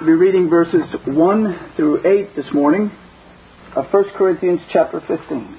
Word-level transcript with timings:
We'll 0.00 0.08
be 0.08 0.14
reading 0.14 0.48
verses 0.48 0.82
1 1.04 1.72
through 1.76 2.06
8 2.06 2.34
this 2.34 2.46
morning 2.54 2.90
of 3.76 3.84
1 3.92 4.04
Corinthians 4.16 4.62
chapter 4.72 4.98
15. 5.00 5.58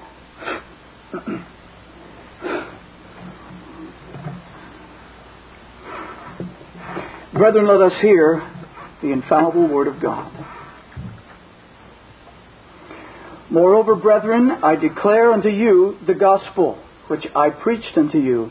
Brethren, 7.34 7.68
let 7.68 7.82
us 7.82 7.92
hear 8.02 8.42
the 9.00 9.12
infallible 9.12 9.68
Word 9.68 9.86
of 9.86 10.02
God. 10.02 10.32
Moreover, 13.48 13.94
brethren, 13.94 14.50
I 14.50 14.74
declare 14.74 15.32
unto 15.32 15.50
you 15.50 15.98
the 16.04 16.14
gospel 16.14 16.82
which 17.06 17.28
I 17.36 17.50
preached 17.50 17.96
unto 17.96 18.18
you, 18.18 18.50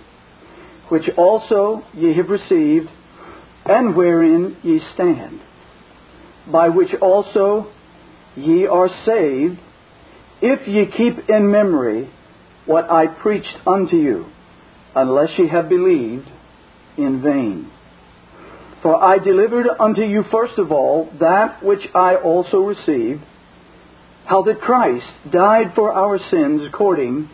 which 0.87 1.09
also 1.17 1.83
ye 1.93 2.15
have 2.15 2.29
received, 2.29 2.87
and 3.65 3.93
wherein 3.93 4.55
ye 4.63 4.79
stand 4.93 5.41
by 6.49 6.69
which 6.69 6.93
also 7.01 7.71
ye 8.35 8.65
are 8.65 8.89
saved, 9.05 9.59
if 10.41 10.67
ye 10.67 10.85
keep 10.85 11.29
in 11.29 11.51
memory 11.51 12.09
what 12.65 12.89
I 12.89 13.07
preached 13.07 13.55
unto 13.67 13.95
you, 13.95 14.25
unless 14.95 15.29
ye 15.37 15.47
have 15.47 15.69
believed 15.69 16.27
in 16.97 17.21
vain. 17.21 17.71
For 18.81 19.01
I 19.01 19.19
delivered 19.19 19.67
unto 19.79 20.01
you 20.01 20.23
first 20.31 20.57
of 20.57 20.71
all 20.71 21.11
that 21.19 21.63
which 21.63 21.87
I 21.93 22.15
also 22.15 22.57
received, 22.57 23.21
how 24.25 24.43
that 24.43 24.61
Christ 24.61 25.05
died 25.31 25.73
for 25.75 25.91
our 25.91 26.17
sins 26.31 26.61
according 26.67 27.29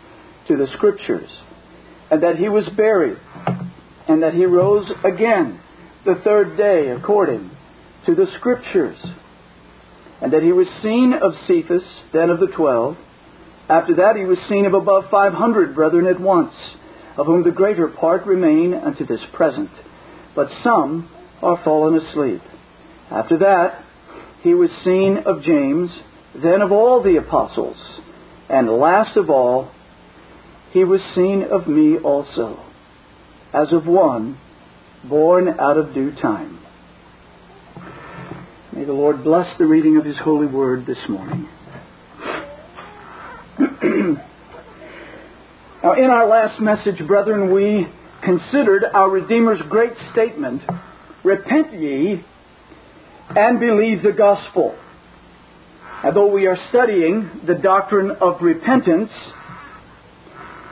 to 0.48 0.56
the 0.56 0.66
Scriptures, 0.76 1.30
and 2.10 2.22
that 2.22 2.36
he 2.36 2.48
was 2.48 2.64
buried, 2.76 3.18
and 4.08 4.22
that 4.22 4.34
he 4.34 4.44
rose 4.44 4.90
again 5.04 5.60
the 6.04 6.16
third 6.24 6.56
day 6.56 6.88
according 6.88 7.50
to 8.06 8.14
the 8.14 8.26
Scriptures, 8.38 8.98
and 10.20 10.32
that 10.32 10.42
he 10.42 10.52
was 10.52 10.66
seen 10.82 11.12
of 11.12 11.32
Cephas, 11.46 11.82
then 12.12 12.30
of 12.30 12.40
the 12.40 12.48
twelve. 12.56 12.96
After 13.68 13.94
that 13.96 14.16
he 14.16 14.24
was 14.24 14.38
seen 14.48 14.66
of 14.66 14.74
above 14.74 15.04
five 15.10 15.32
hundred 15.34 15.74
brethren 15.74 16.06
at 16.06 16.20
once, 16.20 16.54
of 17.16 17.26
whom 17.26 17.44
the 17.44 17.50
greater 17.50 17.88
part 17.88 18.26
remain 18.26 18.72
unto 18.74 19.06
this 19.06 19.20
present, 19.32 19.70
but 20.34 20.48
some 20.64 21.10
are 21.42 21.62
fallen 21.64 21.96
asleep. 21.96 22.40
After 23.10 23.38
that 23.38 23.84
he 24.42 24.54
was 24.54 24.70
seen 24.84 25.18
of 25.26 25.42
James, 25.42 25.90
then 26.34 26.62
of 26.62 26.72
all 26.72 27.02
the 27.02 27.16
apostles, 27.16 27.76
and 28.48 28.70
last 28.70 29.16
of 29.16 29.30
all 29.30 29.70
he 30.72 30.84
was 30.84 31.00
seen 31.14 31.42
of 31.42 31.66
me 31.66 31.98
also, 31.98 32.64
as 33.52 33.72
of 33.72 33.86
one 33.86 34.38
born 35.04 35.48
out 35.48 35.76
of 35.76 35.94
due 35.94 36.12
time. 36.12 36.57
The 38.88 38.94
Lord 38.94 39.22
bless 39.22 39.46
the 39.58 39.66
reading 39.66 39.98
of 39.98 40.06
His 40.06 40.16
holy 40.16 40.46
word 40.46 40.86
this 40.86 40.96
morning. 41.10 41.46
now, 45.84 45.92
in 45.92 46.04
our 46.04 46.26
last 46.26 46.58
message, 46.58 47.06
brethren, 47.06 47.52
we 47.52 47.86
considered 48.24 48.84
our 48.94 49.10
Redeemer's 49.10 49.60
great 49.68 49.92
statement 50.12 50.62
Repent 51.22 51.74
ye 51.74 52.24
and 53.36 53.60
believe 53.60 54.02
the 54.02 54.12
gospel. 54.16 54.74
Although 56.02 56.32
we 56.32 56.46
are 56.46 56.56
studying 56.70 57.42
the 57.46 57.56
doctrine 57.56 58.10
of 58.22 58.40
repentance, 58.40 59.10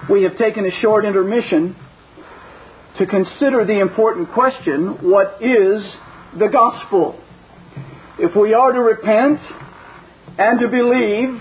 we 0.09 0.23
have 0.23 0.39
taken 0.39 0.65
a 0.65 0.71
short 0.81 1.05
intermission 1.05 1.77
to 2.97 3.05
consider 3.05 3.67
the 3.67 3.79
important 3.79 4.33
question 4.33 5.03
what 5.03 5.37
is 5.43 5.83
the 6.39 6.49
gospel? 6.51 7.21
If 8.19 8.35
we 8.35 8.55
are 8.55 8.73
to 8.73 8.81
repent 8.81 9.41
and 10.39 10.59
to 10.61 10.69
believe, 10.69 11.39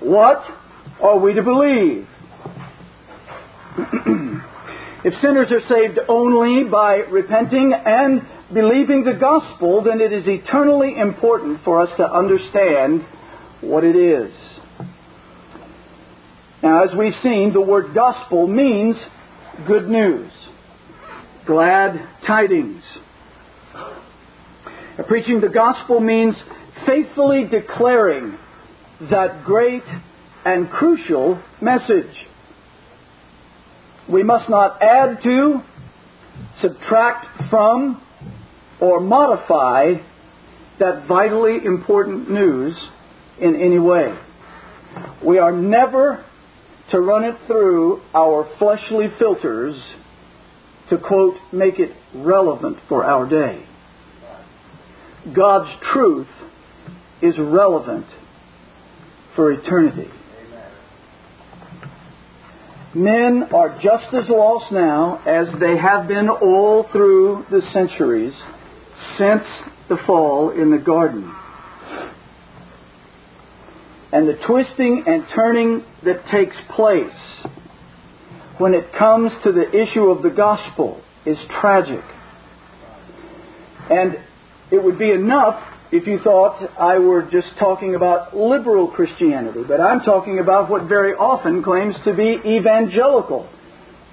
what 0.00 0.44
are 1.02 1.18
we 1.18 1.32
to 1.32 1.42
believe? 1.42 2.06
if 5.04 5.14
sinners 5.22 5.48
are 5.50 5.66
saved 5.68 5.98
only 6.08 6.68
by 6.68 6.96
repenting 6.96 7.72
and 7.72 8.20
believing 8.52 9.04
the 9.04 9.14
gospel, 9.18 9.82
then 9.82 10.02
it 10.02 10.12
is 10.12 10.24
eternally 10.26 10.94
important 10.98 11.64
for 11.64 11.80
us 11.80 11.88
to 11.96 12.04
understand 12.04 13.02
what 13.62 13.82
it 13.82 13.96
is. 13.96 14.32
Now, 16.62 16.84
as 16.84 16.90
we've 16.94 17.14
seen, 17.22 17.52
the 17.54 17.60
word 17.60 17.94
gospel 17.94 18.46
means 18.46 18.96
good 19.66 19.88
news, 19.88 20.30
glad 21.46 22.06
tidings. 22.26 22.82
Preaching 25.04 25.40
the 25.40 25.48
gospel 25.48 26.00
means 26.00 26.34
faithfully 26.86 27.44
declaring 27.44 28.38
that 29.10 29.44
great 29.44 29.82
and 30.44 30.70
crucial 30.70 31.42
message. 31.60 32.14
We 34.08 34.22
must 34.22 34.48
not 34.48 34.82
add 34.82 35.22
to, 35.22 35.60
subtract 36.62 37.50
from, 37.50 38.02
or 38.80 39.00
modify 39.00 39.94
that 40.78 41.06
vitally 41.06 41.58
important 41.64 42.30
news 42.30 42.74
in 43.40 43.54
any 43.56 43.78
way. 43.78 44.16
We 45.22 45.38
are 45.38 45.52
never 45.52 46.24
to 46.90 47.00
run 47.00 47.24
it 47.24 47.36
through 47.46 48.00
our 48.14 48.48
fleshly 48.58 49.08
filters 49.18 49.76
to, 50.88 50.98
quote, 50.98 51.34
make 51.52 51.78
it 51.78 51.90
relevant 52.14 52.78
for 52.88 53.04
our 53.04 53.28
day. 53.28 53.66
God's 55.34 55.70
truth 55.92 56.28
is 57.22 57.34
relevant 57.38 58.06
for 59.34 59.52
eternity. 59.52 60.10
Men 62.94 63.48
are 63.52 63.78
just 63.82 64.14
as 64.14 64.28
lost 64.28 64.72
now 64.72 65.20
as 65.26 65.48
they 65.60 65.76
have 65.76 66.08
been 66.08 66.28
all 66.28 66.86
through 66.92 67.44
the 67.50 67.60
centuries 67.72 68.32
since 69.18 69.44
the 69.88 69.98
fall 70.06 70.50
in 70.50 70.70
the 70.70 70.78
garden. 70.78 71.34
And 74.12 74.28
the 74.28 74.38
twisting 74.46 75.04
and 75.06 75.26
turning 75.34 75.84
that 76.04 76.26
takes 76.30 76.56
place 76.74 77.10
when 78.58 78.72
it 78.72 78.94
comes 78.98 79.32
to 79.44 79.52
the 79.52 79.68
issue 79.68 80.04
of 80.04 80.22
the 80.22 80.30
gospel 80.30 81.02
is 81.26 81.36
tragic. 81.60 82.04
And 83.90 84.18
it 84.70 84.82
would 84.82 84.98
be 84.98 85.10
enough 85.10 85.62
if 85.92 86.06
you 86.06 86.18
thought 86.22 86.58
I 86.78 86.98
were 86.98 87.22
just 87.22 87.48
talking 87.58 87.94
about 87.94 88.36
liberal 88.36 88.88
Christianity, 88.88 89.62
but 89.66 89.80
I'm 89.80 90.00
talking 90.00 90.40
about 90.40 90.68
what 90.68 90.88
very 90.88 91.14
often 91.14 91.62
claims 91.62 91.94
to 92.04 92.14
be 92.14 92.36
evangelical, 92.44 93.48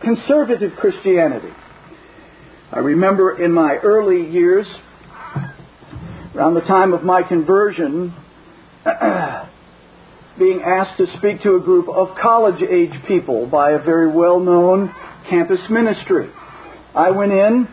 conservative 0.01 0.73
Christianity. 0.79 1.51
I 2.71 2.79
remember 2.79 3.43
in 3.43 3.51
my 3.51 3.77
early 3.83 4.29
years, 4.31 4.67
around 6.35 6.53
the 6.53 6.61
time 6.61 6.93
of 6.93 7.03
my 7.03 7.23
conversion, 7.23 8.13
being 10.39 10.61
asked 10.61 10.97
to 10.97 11.05
speak 11.17 11.41
to 11.43 11.55
a 11.55 11.59
group 11.59 11.87
of 11.89 12.15
college 12.21 12.61
age 12.61 12.93
people 13.07 13.47
by 13.47 13.71
a 13.71 13.79
very 13.79 14.11
well 14.11 14.39
known 14.39 14.93
campus 15.29 15.61
ministry. 15.69 16.29
I 16.95 17.11
went 17.11 17.31
in 17.31 17.67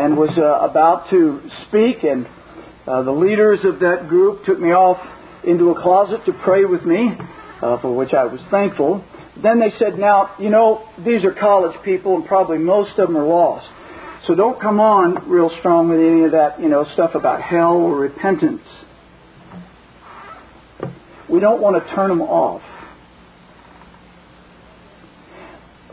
and 0.00 0.16
was 0.16 0.30
uh, 0.38 0.66
about 0.66 1.10
to 1.10 1.42
speak, 1.68 2.04
and 2.04 2.26
uh, 2.86 3.02
the 3.02 3.12
leaders 3.12 3.60
of 3.64 3.80
that 3.80 4.08
group 4.08 4.46
took 4.46 4.58
me 4.58 4.70
off 4.70 4.96
into 5.44 5.70
a 5.70 5.82
closet 5.82 6.24
to 6.24 6.32
pray 6.42 6.64
with 6.64 6.84
me, 6.84 7.10
uh, 7.60 7.78
for 7.82 7.94
which 7.94 8.14
I 8.14 8.24
was 8.24 8.40
thankful. 8.50 9.04
Then 9.42 9.60
they 9.60 9.72
said, 9.78 9.98
Now, 9.98 10.34
you 10.38 10.48
know, 10.48 10.88
these 11.04 11.22
are 11.24 11.32
college 11.32 11.76
people, 11.84 12.16
and 12.16 12.24
probably 12.24 12.56
most 12.56 12.98
of 12.98 13.08
them 13.08 13.16
are 13.18 13.26
lost. 13.26 13.66
So 14.26 14.34
don't 14.34 14.58
come 14.58 14.80
on 14.80 15.28
real 15.28 15.50
strong 15.60 15.90
with 15.90 16.00
any 16.00 16.24
of 16.24 16.32
that, 16.32 16.60
you 16.60 16.70
know, 16.70 16.86
stuff 16.94 17.14
about 17.14 17.42
hell 17.42 17.76
or 17.76 17.96
repentance. 17.96 18.62
We 21.28 21.40
don't 21.40 21.60
want 21.60 21.82
to 21.82 21.94
turn 21.94 22.08
them 22.08 22.22
off. 22.22 22.62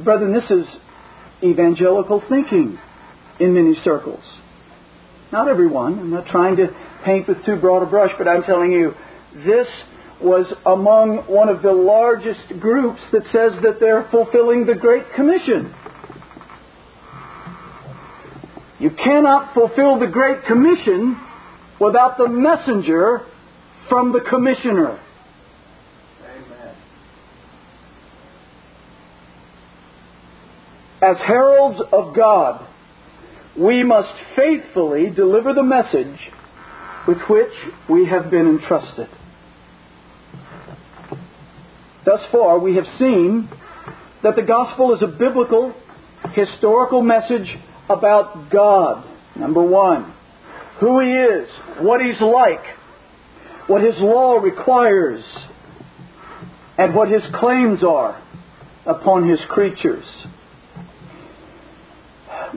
Brethren, 0.02 0.32
this 0.32 0.50
is 0.50 0.66
evangelical 1.44 2.24
thinking 2.30 2.80
in 3.40 3.54
many 3.54 3.76
circles. 3.84 4.24
Not 5.32 5.48
everyone. 5.50 6.00
I'm 6.00 6.12
not 6.12 6.28
trying 6.28 6.56
to 6.58 6.68
paint 7.04 7.28
with 7.28 7.46
too 7.46 7.58
broad 7.58 7.84
a 7.84 7.86
brush, 7.86 8.12
but 8.18 8.28
I'm 8.28 8.44
telling 8.44 8.72
you, 8.72 8.94
this 9.46 9.68
was 10.22 10.52
among 10.66 11.28
one 11.28 11.50
of 11.50 11.62
the 11.62 11.72
largest 11.72 12.60
groups 12.60 13.00
that 13.12 13.24
says 13.26 13.62
that 13.64 13.80
they're 13.80 14.08
fulfilling 14.10 14.66
the 14.66 14.76
Great 14.76 15.04
Commission. 15.16 15.74
You 18.80 18.92
cannot 18.92 19.54
fulfill 19.54 20.00
the 20.00 20.08
Great 20.08 20.44
Commission 20.46 21.20
without 21.80 22.18
the 22.18 22.28
messenger 22.28 23.22
from 23.90 24.12
the 24.12 24.22
commissioner. 24.22 25.00
Amen. 26.24 26.76
As 31.02 31.18
heralds 31.26 31.80
of 31.92 32.16
God, 32.16 32.68
we 33.58 33.84
must 33.84 34.14
faithfully 34.36 35.10
deliver 35.10 35.54
the 35.54 35.64
message 35.64 36.20
with 37.08 37.18
which 37.30 37.54
we 37.90 38.06
have 38.06 38.30
been 38.30 38.48
entrusted. 38.48 39.08
Thus 42.06 42.20
far, 42.32 42.60
we 42.60 42.76
have 42.76 42.86
seen 43.00 43.50
that 44.24 44.36
the 44.36 44.44
gospel 44.44 44.96
is 44.96 45.02
a 45.02 45.08
biblical, 45.08 45.74
historical 46.34 47.02
message 47.02 47.48
about 47.90 48.50
God. 48.52 49.04
Number 49.36 49.62
one, 49.62 50.14
who 50.80 51.00
He 51.00 51.12
is, 51.12 51.50
what 51.80 52.00
He's 52.02 52.22
like, 52.22 52.64
what 53.68 53.82
His 53.82 53.96
law 53.98 54.38
requires, 54.38 55.24
and 56.78 56.94
what 56.94 57.10
His 57.10 57.24
claims 57.36 57.84
are 57.84 58.22
upon 58.86 59.28
His 59.28 59.40
creatures. 59.50 60.06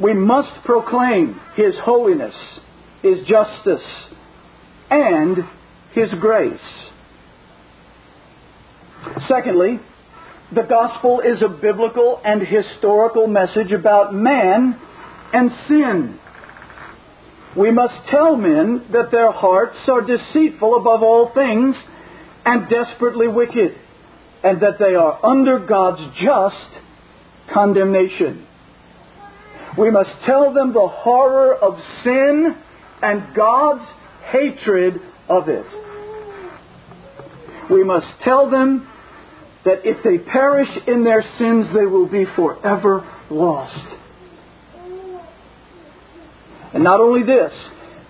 We 0.00 0.14
must 0.14 0.64
proclaim 0.64 1.40
His 1.56 1.74
holiness, 1.82 2.34
His 3.02 3.26
justice, 3.26 3.86
and 4.90 5.38
His 5.92 6.10
grace. 6.20 6.60
Secondly, 9.28 9.80
the 10.52 10.62
gospel 10.62 11.20
is 11.20 11.42
a 11.42 11.48
biblical 11.48 12.20
and 12.24 12.42
historical 12.42 13.26
message 13.26 13.72
about 13.72 14.14
man 14.14 14.78
and 15.32 15.50
sin. 15.68 16.18
We 17.56 17.70
must 17.70 17.94
tell 18.10 18.36
men 18.36 18.86
that 18.92 19.10
their 19.10 19.32
hearts 19.32 19.76
are 19.88 20.02
deceitful 20.02 20.76
above 20.76 21.02
all 21.02 21.32
things 21.34 21.76
and 22.44 22.68
desperately 22.68 23.28
wicked, 23.28 23.76
and 24.42 24.60
that 24.62 24.78
they 24.78 24.94
are 24.94 25.24
under 25.24 25.58
God's 25.58 26.02
just 26.20 26.82
condemnation. 27.52 28.46
We 29.78 29.90
must 29.90 30.10
tell 30.26 30.52
them 30.52 30.72
the 30.72 30.88
horror 30.88 31.54
of 31.54 31.78
sin 32.04 32.56
and 33.02 33.34
God's 33.34 33.84
hatred 34.30 35.00
of 35.28 35.48
it. 35.48 35.66
We 37.70 37.84
must 37.84 38.06
tell 38.24 38.50
them 38.50 38.86
that 39.64 39.84
if 39.84 40.02
they 40.02 40.18
perish 40.18 40.68
in 40.86 41.04
their 41.04 41.22
sins, 41.38 41.66
they 41.74 41.86
will 41.86 42.08
be 42.08 42.24
forever 42.34 43.06
lost. 43.30 43.86
And 46.72 46.82
not 46.82 47.00
only 47.00 47.22
this, 47.22 47.52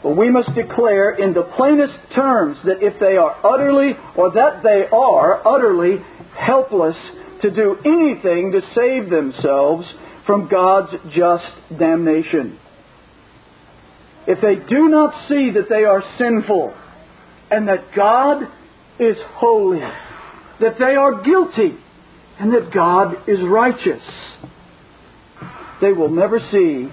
but 0.03 0.17
we 0.17 0.31
must 0.31 0.55
declare 0.55 1.11
in 1.13 1.35
the 1.35 1.43
plainest 1.43 1.95
terms 2.15 2.57
that 2.65 2.83
if 2.83 2.99
they 3.01 3.17
are 3.17 3.37
utterly, 3.45 3.93
or 4.17 4.33
that 4.33 4.63
they 4.63 4.87
are 4.91 5.47
utterly 5.47 5.99
helpless 6.39 6.97
to 7.43 7.51
do 7.51 7.77
anything 7.85 8.53
to 8.53 8.61
save 8.75 9.11
themselves 9.11 9.87
from 10.27 10.49
God's 10.49 10.93
just 11.15 11.79
damnation. 11.79 12.59
If 14.27 14.41
they 14.41 14.57
do 14.69 14.89
not 14.89 15.29
see 15.29 15.51
that 15.53 15.69
they 15.69 15.85
are 15.85 16.03
sinful 16.19 16.75
and 17.51 17.69
that 17.69 17.95
God 17.95 18.43
is 18.99 19.17
holy, 19.35 19.81
that 19.81 20.79
they 20.79 20.95
are 20.95 21.23
guilty 21.23 21.77
and 22.39 22.53
that 22.53 22.73
God 22.73 23.29
is 23.29 23.41
righteous, 23.43 24.03
they 25.81 25.93
will 25.93 26.11
never 26.11 26.39
see 26.53 26.89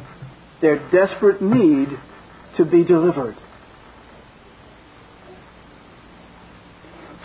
their 0.61 0.77
desperate 0.89 1.41
need 1.41 1.89
to 2.57 2.65
be 2.65 2.83
delivered. 2.83 3.35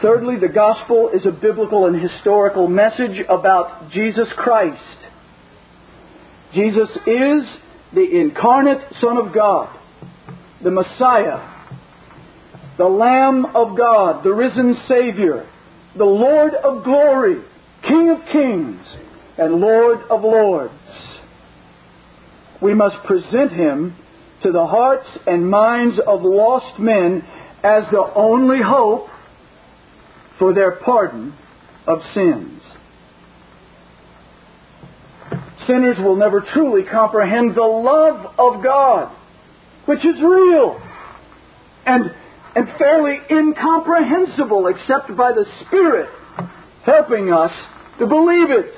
Thirdly, 0.02 0.34
the 0.36 0.48
gospel 0.48 1.10
is 1.14 1.24
a 1.24 1.30
biblical 1.30 1.86
and 1.86 2.00
historical 2.00 2.66
message 2.66 3.24
about 3.28 3.92
Jesus 3.92 4.26
Christ. 4.36 4.82
Jesus 6.54 6.90
is 7.06 7.42
the 7.94 8.20
incarnate 8.20 8.82
Son 9.00 9.16
of 9.16 9.34
God, 9.34 9.76
the 10.62 10.70
Messiah, 10.70 11.48
the 12.78 12.84
Lamb 12.84 13.46
of 13.54 13.76
God, 13.76 14.24
the 14.24 14.32
risen 14.32 14.76
Savior, 14.88 15.48
the 15.96 16.04
Lord 16.04 16.54
of 16.54 16.84
glory, 16.84 17.42
King 17.82 18.10
of 18.10 18.26
kings, 18.32 18.86
and 19.38 19.54
Lord 19.54 20.00
of 20.10 20.22
lords 20.22 20.72
we 22.62 22.72
must 22.72 23.04
present 23.04 23.52
him 23.52 23.96
to 24.42 24.52
the 24.52 24.66
hearts 24.66 25.08
and 25.26 25.50
minds 25.50 25.98
of 26.06 26.22
lost 26.22 26.78
men 26.78 27.22
as 27.62 27.82
the 27.90 28.12
only 28.14 28.60
hope 28.62 29.08
for 30.38 30.54
their 30.54 30.76
pardon 30.76 31.34
of 31.86 31.98
sins. 32.14 32.62
Sinners 35.66 35.96
will 35.98 36.16
never 36.16 36.40
truly 36.52 36.82
comprehend 36.84 37.54
the 37.54 37.62
love 37.62 38.34
of 38.38 38.62
God, 38.62 39.14
which 39.86 40.04
is 40.04 40.16
real 40.22 40.80
and, 41.86 42.14
and 42.54 42.68
fairly 42.78 43.18
incomprehensible 43.30 44.66
except 44.68 45.16
by 45.16 45.32
the 45.32 45.44
Spirit 45.66 46.08
helping 46.84 47.32
us 47.32 47.52
to 47.98 48.06
believe 48.06 48.50
it. 48.50 48.74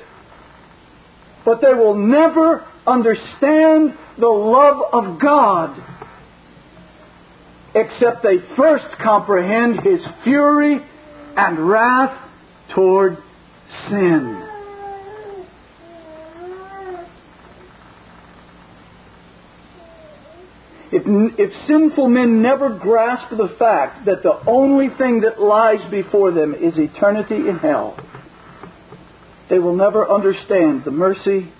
But 1.43 1.61
they 1.61 1.73
will 1.73 1.95
never 1.95 2.65
understand 2.87 3.97
the 4.19 4.27
love 4.27 4.81
of 4.93 5.19
God 5.19 5.81
except 7.75 8.23
they 8.23 8.37
first 8.55 8.85
comprehend 9.03 9.81
His 9.81 9.99
fury 10.23 10.79
and 11.35 11.69
wrath 11.69 12.17
toward 12.73 13.17
sin. 13.89 14.44
If, 20.97 21.03
if 21.37 21.67
sinful 21.67 22.07
men 22.07 22.41
never 22.41 22.69
grasp 22.69 23.29
the 23.29 23.53
fact 23.59 24.05
that 24.05 24.23
the 24.23 24.39
only 24.47 24.87
thing 24.97 25.21
that 25.21 25.41
lies 25.41 25.91
before 25.91 26.31
them 26.31 26.53
is 26.53 26.77
eternity 26.77 27.35
in 27.35 27.57
hell, 27.57 27.99
they 29.49 29.59
will 29.59 29.75
never 29.75 30.09
understand 30.09 30.85
the 30.85 30.91
mercy 30.91 31.51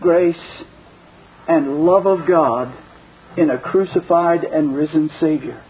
grace, 0.00 0.36
and 1.46 1.84
love 1.84 2.06
of 2.06 2.26
God 2.26 2.76
in 3.36 3.48
a 3.48 3.58
crucified 3.58 4.44
and 4.44 4.74
risen 4.74 5.10
Savior. 5.20 5.62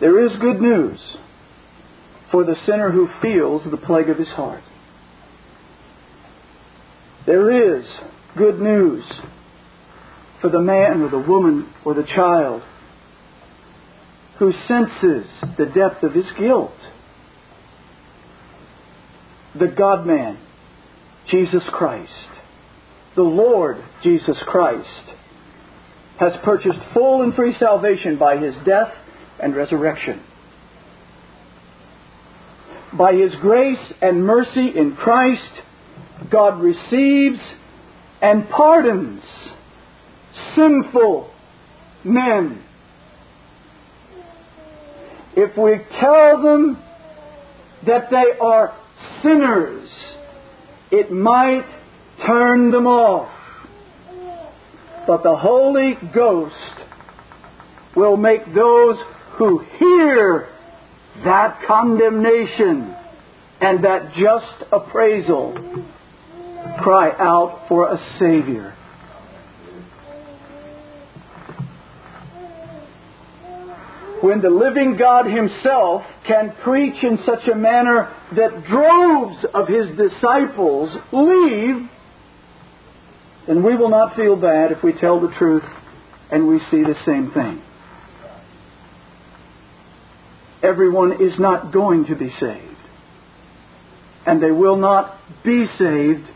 There 0.00 0.26
is 0.26 0.38
good 0.38 0.60
news 0.60 0.98
for 2.34 2.42
the 2.42 2.56
sinner 2.66 2.90
who 2.90 3.08
feels 3.22 3.62
the 3.70 3.76
plague 3.76 4.10
of 4.10 4.18
his 4.18 4.26
heart. 4.26 4.64
There 7.26 7.78
is 7.78 7.84
good 8.36 8.58
news 8.58 9.04
for 10.40 10.50
the 10.50 10.58
man 10.60 11.02
or 11.02 11.10
the 11.10 11.28
woman 11.30 11.72
or 11.84 11.94
the 11.94 12.02
child 12.02 12.62
who 14.40 14.50
senses 14.66 15.26
the 15.56 15.66
depth 15.66 16.02
of 16.02 16.12
his 16.12 16.24
guilt. 16.36 16.74
The 19.56 19.68
God 19.68 20.04
man, 20.04 20.36
Jesus 21.30 21.62
Christ, 21.70 22.10
the 23.14 23.22
Lord 23.22 23.76
Jesus 24.02 24.38
Christ, 24.44 24.88
has 26.18 26.32
purchased 26.42 26.80
full 26.92 27.22
and 27.22 27.32
free 27.32 27.54
salvation 27.60 28.18
by 28.18 28.38
his 28.38 28.56
death 28.66 28.92
and 29.40 29.54
resurrection. 29.54 30.20
By 32.96 33.14
his 33.14 33.34
grace 33.40 33.92
and 34.00 34.24
mercy 34.24 34.72
in 34.76 34.96
Christ, 34.96 35.42
God 36.30 36.60
receives 36.60 37.40
and 38.22 38.48
pardons 38.48 39.22
sinful 40.54 41.30
men 42.04 42.64
if 45.36 45.56
we 45.56 45.80
tell 46.00 46.42
them 46.42 46.78
that 47.86 48.08
they 48.10 48.38
are 48.40 48.74
sinners, 49.22 49.90
it 50.90 51.10
might 51.10 51.66
turn 52.24 52.70
them 52.70 52.86
off. 52.86 53.30
But 55.06 55.22
the 55.22 55.36
Holy 55.36 55.98
Ghost 56.14 56.54
will 57.96 58.16
make 58.16 58.46
those 58.54 58.96
who 59.38 59.58
hear 59.78 60.48
that 61.22 61.60
condemnation 61.66 62.94
and 63.60 63.84
that 63.84 64.14
just 64.14 64.72
appraisal 64.72 65.52
cry 66.82 67.10
out 67.18 67.66
for 67.68 67.92
a 67.92 67.98
Savior. 68.18 68.74
when 74.24 74.40
the 74.40 74.48
living 74.48 74.96
God 74.96 75.26
Himself 75.26 76.02
can 76.26 76.54
preach 76.62 77.04
in 77.04 77.18
such 77.26 77.46
a 77.46 77.54
manner 77.54 78.10
that 78.34 78.64
droves 78.64 79.44
of 79.52 79.68
His 79.68 79.86
disciples 79.98 80.88
leave, 81.12 81.90
then 83.46 83.62
we 83.62 83.76
will 83.76 83.90
not 83.90 84.16
feel 84.16 84.34
bad 84.34 84.72
if 84.72 84.82
we 84.82 84.94
tell 84.94 85.20
the 85.20 85.28
truth 85.36 85.62
and 86.30 86.48
we 86.48 86.58
see 86.70 86.82
the 86.82 86.96
same 87.04 87.32
thing. 87.32 87.60
Everyone 90.64 91.12
is 91.12 91.38
not 91.38 91.72
going 91.72 92.06
to 92.06 92.16
be 92.16 92.30
saved. 92.40 92.70
and 94.26 94.42
they 94.42 94.50
will 94.50 94.76
not 94.76 95.18
be 95.44 95.66
saved 95.78 96.26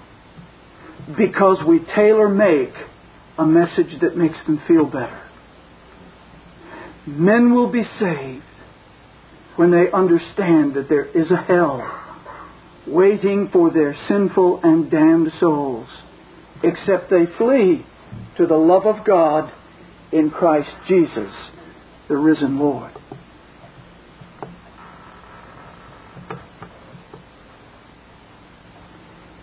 because 1.16 1.56
we 1.66 1.80
tailor 1.94 2.28
make 2.28 2.72
a 3.38 3.46
message 3.46 4.00
that 4.02 4.16
makes 4.16 4.36
them 4.46 4.60
feel 4.68 4.84
better. 4.84 5.22
Men 7.06 7.54
will 7.54 7.70
be 7.72 7.84
saved 7.98 8.42
when 9.56 9.70
they 9.70 9.90
understand 9.90 10.74
that 10.74 10.88
there 10.88 11.06
is 11.06 11.30
a 11.30 11.36
hell 11.36 11.80
waiting 12.86 13.48
for 13.52 13.70
their 13.70 13.96
sinful 14.08 14.60
and 14.62 14.90
damned 14.90 15.32
souls, 15.40 15.88
except 16.62 17.10
they 17.10 17.24
flee 17.38 17.86
to 18.36 18.46
the 18.46 18.56
love 18.56 18.86
of 18.86 19.06
God 19.06 19.50
in 20.12 20.30
Christ 20.30 20.70
Jesus, 20.86 21.32
the 22.08 22.16
risen 22.16 22.58
Lord. 22.58 22.92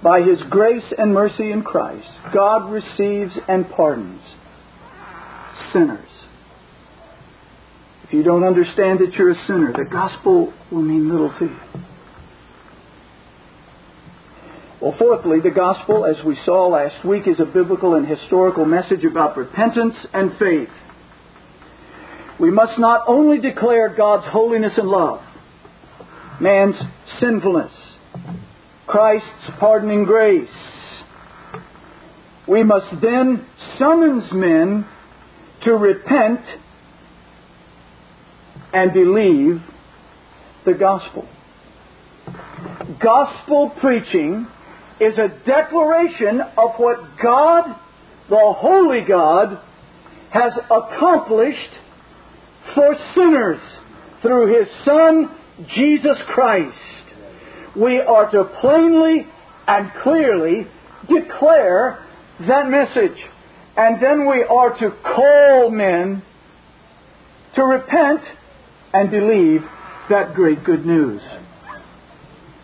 By 0.05 0.21
His 0.21 0.37
grace 0.51 0.83
and 0.99 1.15
mercy 1.15 1.51
in 1.51 1.63
Christ, 1.63 2.07
God 2.31 2.71
receives 2.71 3.33
and 3.47 3.67
pardons 3.71 4.21
sinners. 5.73 6.07
If 8.03 8.13
you 8.13 8.21
don't 8.21 8.43
understand 8.43 8.99
that 8.99 9.13
you're 9.13 9.31
a 9.31 9.47
sinner, 9.47 9.73
the 9.73 9.89
gospel 9.91 10.53
will 10.71 10.83
mean 10.83 11.09
little 11.09 11.33
to 11.39 11.45
you. 11.45 11.59
Well, 14.79 14.95
fourthly, 14.99 15.39
the 15.39 15.49
gospel, 15.49 16.05
as 16.05 16.23
we 16.23 16.37
saw 16.45 16.67
last 16.67 17.03
week, 17.03 17.27
is 17.27 17.39
a 17.39 17.45
biblical 17.45 17.95
and 17.95 18.05
historical 18.05 18.65
message 18.65 19.03
about 19.05 19.35
repentance 19.35 19.95
and 20.13 20.37
faith. 20.37 20.69
We 22.39 22.51
must 22.51 22.77
not 22.77 23.05
only 23.07 23.39
declare 23.39 23.89
God's 23.89 24.27
holiness 24.27 24.73
and 24.77 24.87
love, 24.87 25.21
man's 26.39 26.75
sinfulness, 27.19 27.71
Christ's 28.87 29.51
pardoning 29.59 30.03
grace. 30.03 30.49
We 32.47 32.63
must 32.63 33.01
then 33.01 33.45
summons 33.79 34.31
men 34.31 34.85
to 35.63 35.71
repent 35.71 36.41
and 38.71 38.93
believe 38.93 39.61
the 40.65 40.73
gospel. 40.73 41.27
Gospel 43.01 43.71
preaching 43.81 44.47
is 44.99 45.17
a 45.17 45.29
declaration 45.45 46.41
of 46.57 46.75
what 46.77 47.17
God, 47.21 47.75
the 48.29 48.53
Holy 48.57 49.01
God, 49.07 49.59
has 50.29 50.53
accomplished 50.69 51.71
for 52.75 52.95
sinners 53.15 53.59
through 54.21 54.59
His 54.59 54.67
Son, 54.85 55.31
Jesus 55.73 56.17
Christ 56.27 57.04
we 57.75 57.99
are 57.99 58.29
to 58.31 58.43
plainly 58.61 59.27
and 59.67 59.91
clearly 60.03 60.67
declare 61.07 62.05
that 62.47 62.69
message. 62.69 63.17
And 63.77 64.01
then 64.01 64.27
we 64.29 64.43
are 64.43 64.77
to 64.79 64.91
call 65.03 65.69
men 65.69 66.23
to 67.55 67.63
repent 67.63 68.21
and 68.93 69.11
believe 69.11 69.61
that 70.09 70.33
great 70.33 70.63
good 70.63 70.85
news. 70.85 71.21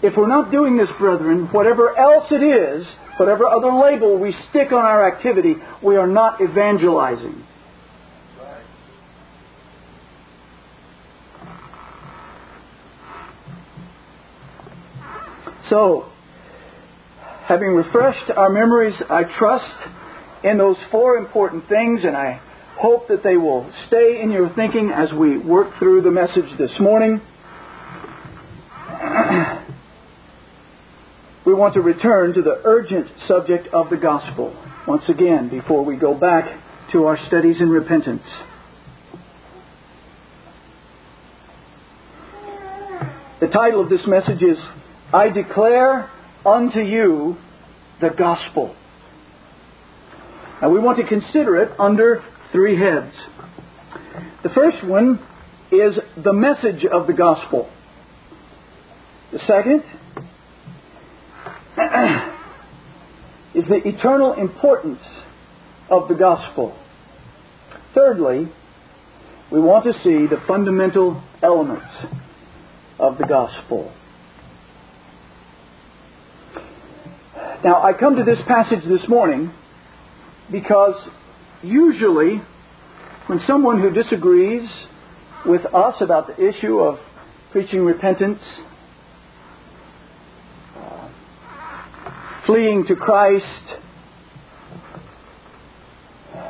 If 0.01 0.15
we're 0.17 0.27
not 0.27 0.51
doing 0.51 0.77
this, 0.77 0.89
brethren, 0.97 1.47
whatever 1.51 1.95
else 1.97 2.31
it 2.31 2.43
is, 2.43 2.87
whatever 3.17 3.47
other 3.47 3.73
label 3.73 4.17
we 4.17 4.33
stick 4.49 4.71
on 4.71 4.83
our 4.83 5.07
activity, 5.13 5.55
we 5.83 5.95
are 5.95 6.07
not 6.07 6.41
evangelizing. 6.41 7.43
So, 15.71 16.05
having 17.47 17.69
refreshed 17.69 18.29
our 18.35 18.49
memories, 18.49 18.93
I 19.09 19.23
trust 19.39 19.73
in 20.43 20.57
those 20.57 20.75
four 20.91 21.15
important 21.15 21.69
things, 21.69 22.01
and 22.03 22.17
I 22.17 22.41
hope 22.77 23.07
that 23.07 23.23
they 23.23 23.37
will 23.37 23.71
stay 23.87 24.19
in 24.21 24.31
your 24.31 24.53
thinking 24.53 24.91
as 24.93 25.13
we 25.13 25.37
work 25.37 25.79
through 25.79 26.01
the 26.01 26.11
message 26.11 26.57
this 26.59 26.71
morning. 26.77 27.21
we 31.45 31.53
want 31.53 31.75
to 31.75 31.81
return 31.81 32.33
to 32.33 32.41
the 32.41 32.61
urgent 32.65 33.07
subject 33.29 33.73
of 33.73 33.89
the 33.89 33.95
gospel 33.95 34.53
once 34.85 35.03
again 35.07 35.47
before 35.47 35.85
we 35.85 35.95
go 35.95 36.13
back 36.13 36.51
to 36.91 37.05
our 37.05 37.17
studies 37.27 37.61
in 37.61 37.69
repentance. 37.69 38.27
The 43.39 43.47
title 43.47 43.81
of 43.81 43.89
this 43.89 44.05
message 44.05 44.41
is 44.43 44.57
I 45.13 45.29
declare 45.29 46.09
unto 46.45 46.79
you 46.79 47.35
the 47.99 48.09
gospel. 48.09 48.75
Now 50.61 50.69
we 50.69 50.79
want 50.79 50.99
to 50.99 51.07
consider 51.07 51.57
it 51.57 51.77
under 51.79 52.23
three 52.51 52.77
heads. 52.77 53.13
The 54.43 54.49
first 54.49 54.85
one 54.85 55.19
is 55.71 55.97
the 56.23 56.33
message 56.33 56.85
of 56.85 57.07
the 57.07 57.13
gospel. 57.13 57.69
The 59.33 59.39
second 59.39 59.83
is 63.55 63.65
the 63.67 63.81
eternal 63.87 64.33
importance 64.33 65.01
of 65.89 66.07
the 66.07 66.15
gospel. 66.15 66.77
Thirdly, 67.93 68.49
we 69.51 69.59
want 69.59 69.83
to 69.85 69.93
see 70.03 70.27
the 70.27 70.41
fundamental 70.47 71.21
elements 71.43 71.91
of 72.97 73.17
the 73.17 73.25
gospel. 73.25 73.93
Now, 77.63 77.83
I 77.83 77.93
come 77.93 78.15
to 78.15 78.23
this 78.23 78.39
passage 78.47 78.83
this 78.89 79.07
morning 79.07 79.53
because 80.51 80.95
usually 81.61 82.41
when 83.27 83.39
someone 83.45 83.79
who 83.79 83.91
disagrees 83.91 84.67
with 85.45 85.61
us 85.71 85.93
about 86.01 86.25
the 86.25 86.49
issue 86.49 86.79
of 86.79 86.97
preaching 87.51 87.85
repentance, 87.85 88.39
uh, 90.75 91.09
fleeing 92.47 92.87
to 92.87 92.95
Christ 92.95 93.45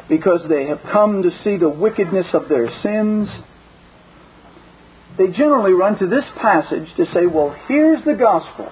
because 0.07 0.41
they 0.47 0.67
have 0.67 0.79
come 0.93 1.23
to 1.23 1.31
see 1.43 1.57
the 1.57 1.67
wickedness 1.67 2.27
of 2.33 2.47
their 2.47 2.69
sins, 2.81 3.27
they 5.17 5.27
generally 5.27 5.73
run 5.73 5.99
to 5.99 6.07
this 6.07 6.25
passage 6.41 6.87
to 6.95 7.05
say, 7.13 7.25
well, 7.25 7.53
here's 7.67 8.01
the 8.05 8.13
gospel. 8.13 8.71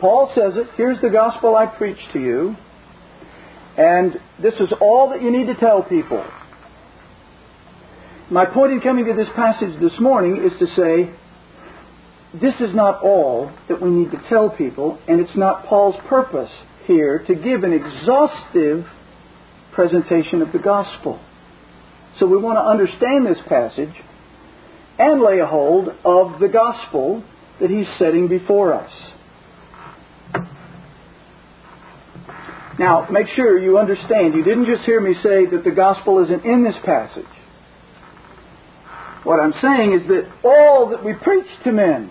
Paul 0.00 0.32
says 0.34 0.54
it. 0.56 0.68
Here's 0.76 1.00
the 1.00 1.10
gospel 1.10 1.54
I 1.54 1.66
preach 1.66 1.98
to 2.12 2.18
you. 2.18 2.56
And 3.76 4.14
this 4.42 4.54
is 4.54 4.68
all 4.80 5.10
that 5.10 5.22
you 5.22 5.30
need 5.30 5.46
to 5.46 5.54
tell 5.54 5.82
people. 5.82 6.24
My 8.30 8.46
point 8.46 8.72
in 8.72 8.80
coming 8.80 9.06
to 9.06 9.14
this 9.14 9.28
passage 9.34 9.80
this 9.80 9.98
morning 10.00 10.42
is 10.44 10.58
to 10.58 10.66
say, 10.76 11.12
this 12.40 12.54
is 12.60 12.74
not 12.74 13.02
all 13.02 13.50
that 13.68 13.82
we 13.82 13.90
need 13.90 14.12
to 14.12 14.22
tell 14.28 14.50
people, 14.50 14.98
and 15.08 15.20
it's 15.20 15.36
not 15.36 15.66
Paul's 15.66 15.96
purpose 16.08 16.50
here 16.86 17.24
to 17.26 17.34
give 17.34 17.64
an 17.64 17.72
exhaustive 17.72 18.86
presentation 19.72 20.42
of 20.42 20.52
the 20.52 20.58
gospel. 20.58 21.20
So 22.18 22.26
we 22.26 22.38
want 22.38 22.56
to 22.56 22.62
understand 22.62 23.26
this 23.26 23.38
passage 23.48 23.94
and 24.98 25.22
lay 25.22 25.40
a 25.40 25.46
hold 25.46 25.88
of 26.04 26.38
the 26.38 26.48
gospel 26.48 27.24
that 27.60 27.70
he's 27.70 27.86
setting 27.98 28.28
before 28.28 28.74
us. 28.74 28.92
Now, 32.80 33.06
make 33.10 33.26
sure 33.36 33.58
you 33.58 33.76
understand, 33.76 34.32
you 34.32 34.42
didn't 34.42 34.64
just 34.64 34.84
hear 34.84 35.02
me 35.02 35.12
say 35.22 35.44
that 35.44 35.64
the 35.64 35.70
gospel 35.70 36.24
isn't 36.24 36.46
in 36.46 36.64
this 36.64 36.76
passage. 36.82 37.26
What 39.22 39.38
I'm 39.38 39.52
saying 39.60 39.92
is 39.92 40.08
that 40.08 40.32
all 40.42 40.88
that 40.88 41.04
we 41.04 41.12
preach 41.12 41.44
to 41.64 41.72
men 41.72 42.10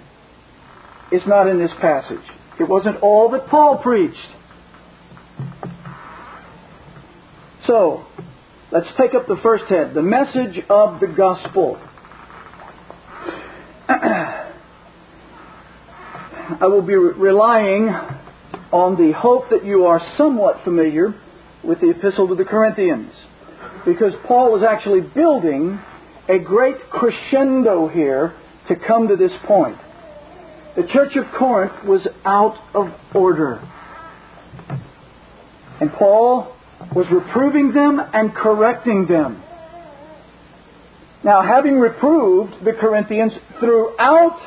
is 1.12 1.24
not 1.26 1.48
in 1.48 1.58
this 1.58 1.72
passage. 1.82 2.22
It 2.60 2.70
wasn't 2.70 3.02
all 3.02 3.32
that 3.32 3.48
Paul 3.48 3.80
preached. 3.80 4.16
So, 7.66 8.06
let's 8.72 8.90
take 8.96 9.16
up 9.16 9.26
the 9.26 9.40
first 9.42 9.64
head 9.70 9.96
the 9.96 10.04
message 10.04 10.64
of 10.70 11.00
the 11.00 11.08
gospel. 11.08 11.82
I 16.62 16.68
will 16.68 16.84
be 16.84 16.94
relying 16.94 17.90
on 18.72 18.96
the 18.96 19.14
hope 19.14 19.50
that 19.50 19.66
you 19.66 19.86
are 19.86 20.02
somewhat 20.18 20.64
familiar 20.64 21.14
with 21.64 21.82
the 21.82 21.90
Epistle 21.90 22.28
to 22.28 22.36
the 22.36 22.46
Corinthians. 22.46 23.12
Because 23.86 24.14
Paul 24.26 24.58
is 24.58 24.64
actually 24.64 25.02
building 25.02 25.80
a 26.28 26.38
great 26.40 26.76
crescendo 26.90 27.88
here 27.88 28.34
to 28.68 28.76
come 28.76 29.08
to 29.08 29.16
this 29.16 29.32
point. 29.46 29.78
The 30.76 30.84
church 30.84 31.16
of 31.16 31.26
Corinth 31.38 31.84
was 31.84 32.08
out 32.24 32.58
of 32.76 32.94
order. 33.14 33.60
And 35.82 35.92
Paul 35.94 36.56
was 36.96 37.08
reproving 37.12 37.74
them 37.74 38.00
and 38.14 38.34
correcting 38.34 39.08
them. 39.08 39.44
Now, 41.24 41.42
having 41.42 41.80
reproved 41.80 42.64
the 42.64 42.74
Corinthians 42.74 43.34
throughout 43.60 44.40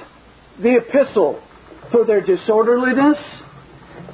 the 0.63 0.77
epistle, 0.77 1.43
for 1.91 2.07
their 2.07 2.23
disorderliness, 2.23 3.19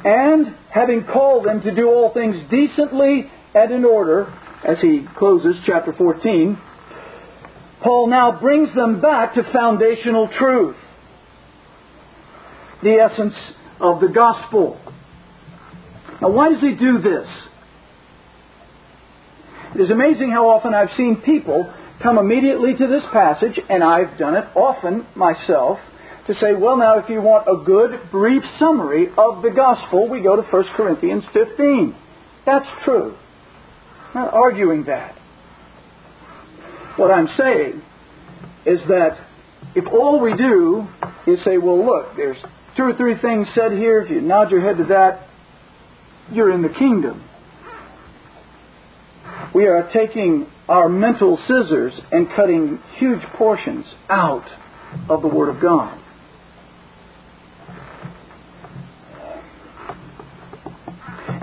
and 0.05 0.55
having 0.71 1.05
called 1.05 1.45
them 1.45 1.61
to 1.63 1.75
do 1.75 1.89
all 1.89 2.13
things 2.13 2.37
decently 2.51 3.31
and 3.55 3.73
in 3.73 3.85
order, 3.85 4.33
as 4.65 4.79
he 4.81 5.07
closes 5.17 5.57
chapter 5.67 5.93
14, 5.93 6.59
Paul 7.83 8.09
now 8.09 8.39
brings 8.41 8.75
them 8.75 9.01
back 9.01 9.35
to 9.35 9.43
foundational 9.53 10.29
truth, 10.39 10.77
the 12.83 12.95
essence 12.95 13.35
of 13.81 14.01
the 14.01 14.09
gospel. 14.09 14.81
Now, 16.21 16.31
why 16.31 16.51
does 16.51 16.61
he 16.61 16.75
do 16.75 17.01
this? 17.01 17.29
It 19.75 19.81
is 19.81 19.91
amazing 19.91 20.31
how 20.31 20.49
often 20.49 20.75
I've 20.75 20.97
seen 20.97 21.23
people 21.25 21.73
come 22.03 22.19
immediately 22.19 22.75
to 22.75 22.87
this 22.87 23.05
passage, 23.13 23.59
and 23.69 23.83
I've 23.83 24.19
done 24.19 24.35
it 24.35 24.45
often 24.55 25.07
myself, 25.15 25.79
to 26.29 26.35
say, 26.35 26.53
well, 26.53 26.77
now, 26.77 26.99
if 26.99 27.09
you 27.09 27.23
want 27.23 27.49
a 27.49 27.65
good, 27.65 28.11
brief 28.13 28.43
summary 28.59 29.09
of 29.17 29.43
the 29.43 29.51
gospel, 29.51 30.11
we 30.11 30.21
go 30.21 30.37
to 30.37 30.43
1 30.43 30.65
Corinthians 30.77 31.25
15. 31.33 31.97
That's 32.45 32.67
true. 32.85 33.17
I'm 34.09 34.25
not 34.27 34.35
arguing 34.35 34.85
that. 34.85 35.17
What 36.97 37.11
I'm 37.11 37.29
saying 37.39 37.83
is 38.67 38.81
that 38.89 39.19
if 39.75 39.87
all 39.87 40.21
we 40.21 40.37
do 40.37 40.87
is 41.27 41.39
say, 41.47 41.57
well, 41.57 41.83
look, 41.83 42.15
there's 42.17 42.37
two 42.77 42.83
or 42.83 42.95
three 42.95 43.19
things 43.23 43.47
said 43.55 43.73
here, 43.73 44.03
if 44.03 44.11
you 44.11 44.21
nod 44.21 44.51
your 44.51 44.61
head 44.61 44.77
to 44.77 44.85
that, 44.85 45.29
you're 46.31 46.53
in 46.53 46.61
the 46.61 46.69
kingdom. 46.69 47.25
We 49.55 49.67
are 49.67 49.91
taking 49.95 50.47
our 50.69 50.91
mental 50.91 51.39
scissors 51.47 51.95
and 52.13 52.29
cutting 52.37 52.81
huge 52.99 53.23
portions 53.39 53.87
out 54.11 54.45
of 55.09 55.23
the 55.23 55.29
Word 55.29 55.49
of 55.49 55.63
God. 55.63 55.99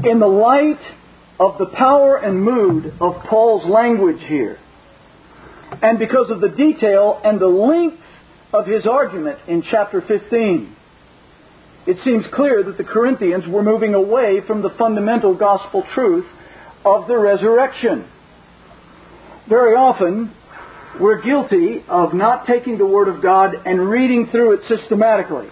In 0.05 0.19
the 0.19 0.27
light 0.27 0.79
of 1.39 1.57
the 1.57 1.65
power 1.65 2.17
and 2.17 2.39
mood 2.43 2.93
of 3.01 3.24
Paul's 3.27 3.67
language 3.67 4.21
here, 4.27 4.59
and 5.81 5.97
because 5.97 6.29
of 6.29 6.41
the 6.41 6.50
detail 6.50 7.19
and 7.24 7.39
the 7.39 7.47
length 7.47 8.03
of 8.53 8.67
his 8.67 8.85
argument 8.85 9.39
in 9.47 9.63
chapter 9.63 10.01
15, 10.01 10.75
it 11.88 11.97
seems 12.05 12.24
clear 12.35 12.62
that 12.63 12.77
the 12.77 12.83
Corinthians 12.83 13.45
were 13.47 13.63
moving 13.63 13.95
away 13.95 14.41
from 14.45 14.62
the 14.62 14.69
fundamental 14.77 15.33
gospel 15.33 15.83
truth 15.95 16.27
of 16.85 17.07
the 17.07 17.17
resurrection. 17.17 18.07
Very 19.50 19.75
often, 19.75 20.31
we're 21.01 21.24
guilty 21.24 21.83
of 21.88 22.13
not 22.13 22.45
taking 22.45 22.77
the 22.77 22.85
Word 22.85 23.07
of 23.07 23.24
God 23.24 23.55
and 23.65 23.89
reading 23.89 24.27
through 24.27 24.53
it 24.53 24.59
systematically. 24.67 25.50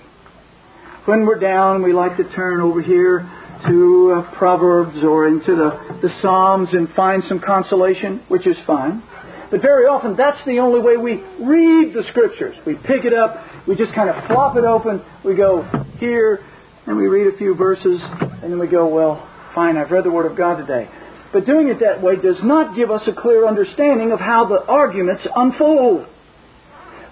When 1.06 1.26
we're 1.26 1.40
down, 1.40 1.82
we 1.82 1.92
like 1.92 2.18
to 2.18 2.24
turn 2.36 2.62
over 2.62 2.84
here 2.84 3.28
to 3.68 4.24
uh, 4.26 4.38
Proverbs 4.38 5.04
or 5.04 5.28
into 5.28 5.56
the, 5.56 6.00
the 6.02 6.10
Psalms 6.22 6.70
and 6.72 6.90
find 6.94 7.24
some 7.28 7.40
consolation, 7.40 8.22
which 8.28 8.48
is 8.48 8.58
fine. 8.66 9.04
But 9.52 9.62
very 9.62 9.86
often, 9.86 10.16
that's 10.16 10.40
the 10.46 10.60
only 10.60 10.80
way 10.80 10.98
we 10.98 11.22
read 11.40 11.94
the 11.94 12.04
Scriptures. 12.10 12.56
We 12.66 12.76
pick 12.76 13.06
it 13.06 13.14
up, 13.14 13.38
we 13.68 13.76
just 13.76 13.94
kind 13.94 14.10
of 14.10 14.26
flop 14.28 14.58
it 14.58 14.64
open, 14.64 15.04
we 15.24 15.36
go 15.36 15.62
here, 16.00 16.44
and 16.88 16.98
we 16.98 17.08
read 17.08 17.34
a 17.34 17.38
few 17.38 17.56
verses, 17.56 18.00
and 18.02 18.52
then 18.52 18.60
we 18.60 18.68
go, 18.68 18.88
well, 18.88 19.30
fine, 19.54 19.78
I've 19.78 19.92
read 19.92 20.06
the 20.06 20.12
Word 20.12 20.30
of 20.30 20.38
God 20.38 20.56
today. 20.58 20.90
But 21.32 21.46
doing 21.46 21.68
it 21.68 21.80
that 21.80 22.02
way 22.02 22.16
does 22.16 22.38
not 22.44 22.76
give 22.76 22.92
us 22.92 23.02
a 23.08 23.14
clear 23.14 23.48
understanding 23.48 24.12
of 24.12 24.20
how 24.20 24.46
the 24.46 24.64
arguments 24.66 25.24
unfold. 25.36 26.08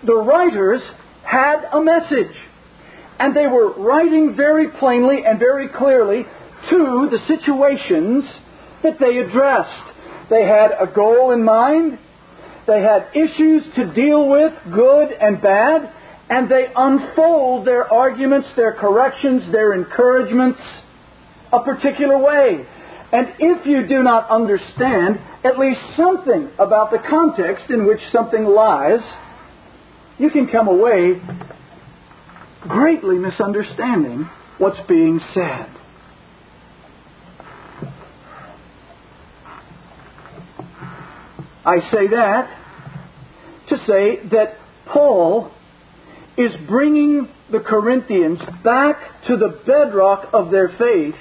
The 0.06 0.16
writers 0.16 0.82
had 1.24 1.64
a 1.72 1.82
message, 1.82 2.36
and 3.20 3.36
they 3.36 3.48
were 3.48 3.74
writing 3.74 4.36
very 4.36 4.70
plainly 4.70 5.24
and 5.26 5.40
very 5.40 5.70
clearly 5.70 6.26
to 6.70 7.10
the 7.12 7.20
situations 7.28 8.26
that 8.84 9.00
they 9.00 9.18
addressed. 9.18 9.98
They 10.30 10.44
had 10.44 10.72
a 10.72 10.88
goal 10.88 11.32
in 11.32 11.44
mind, 11.44 12.00
they 12.68 12.82
had 12.82 13.10
issues 13.14 13.64
to 13.76 13.94
deal 13.94 14.30
with, 14.30 14.54
good 14.72 15.12
and 15.12 15.42
bad, 15.42 15.92
and 16.30 16.50
they 16.50 16.68
unfold 16.76 17.68
their 17.68 17.92
arguments, 17.92 18.48
their 18.56 18.74
corrections, 18.74 19.52
their 19.52 19.74
encouragements 19.74 20.60
a 21.52 21.62
particular 21.64 22.18
way. 22.18 22.66
And 23.12 23.28
if 23.40 23.66
you 23.66 23.88
do 23.88 24.04
not 24.04 24.30
understand 24.30 25.20
at 25.44 25.60
least 25.60 25.82
something 25.98 26.50
about 26.58 26.92
the 26.92 27.00
context 27.00 27.70
in 27.70 27.86
which 27.86 28.00
something 28.14 28.46
lies, 28.46 29.02
you 30.18 30.30
can 30.30 30.48
come 30.48 30.70
away 30.70 31.20
greatly 32.62 33.18
misunderstanding 33.18 34.30
what's 34.60 34.80
being 34.88 35.20
said. 35.34 35.68
I 41.66 41.80
say 41.92 42.08
that 42.08 42.58
to 43.70 43.78
say 43.88 44.28
that 44.32 44.58
Paul 44.88 45.52
is 46.38 46.52
bringing 46.68 47.30
the 47.52 47.60
Corinthians 47.60 48.40
back 48.64 48.98
to 49.28 49.38
the 49.38 49.60
bedrock 49.66 50.30
of 50.34 50.52
their 50.52 50.70
faith 50.70 51.16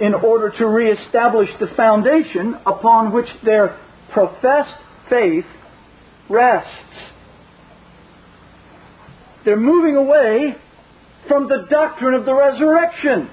in 0.00 0.14
order 0.14 0.50
to 0.58 0.66
reestablish 0.66 1.50
the 1.58 1.66
foundation 1.76 2.54
upon 2.66 3.12
which 3.12 3.28
their 3.44 3.78
professed 4.12 4.78
faith 5.08 5.44
rests. 6.28 6.70
They're 9.44 9.56
moving 9.56 9.96
away 9.96 10.56
from 11.28 11.48
the 11.48 11.66
doctrine 11.68 12.14
of 12.14 12.24
the 12.24 12.34
resurrection. 12.34 13.30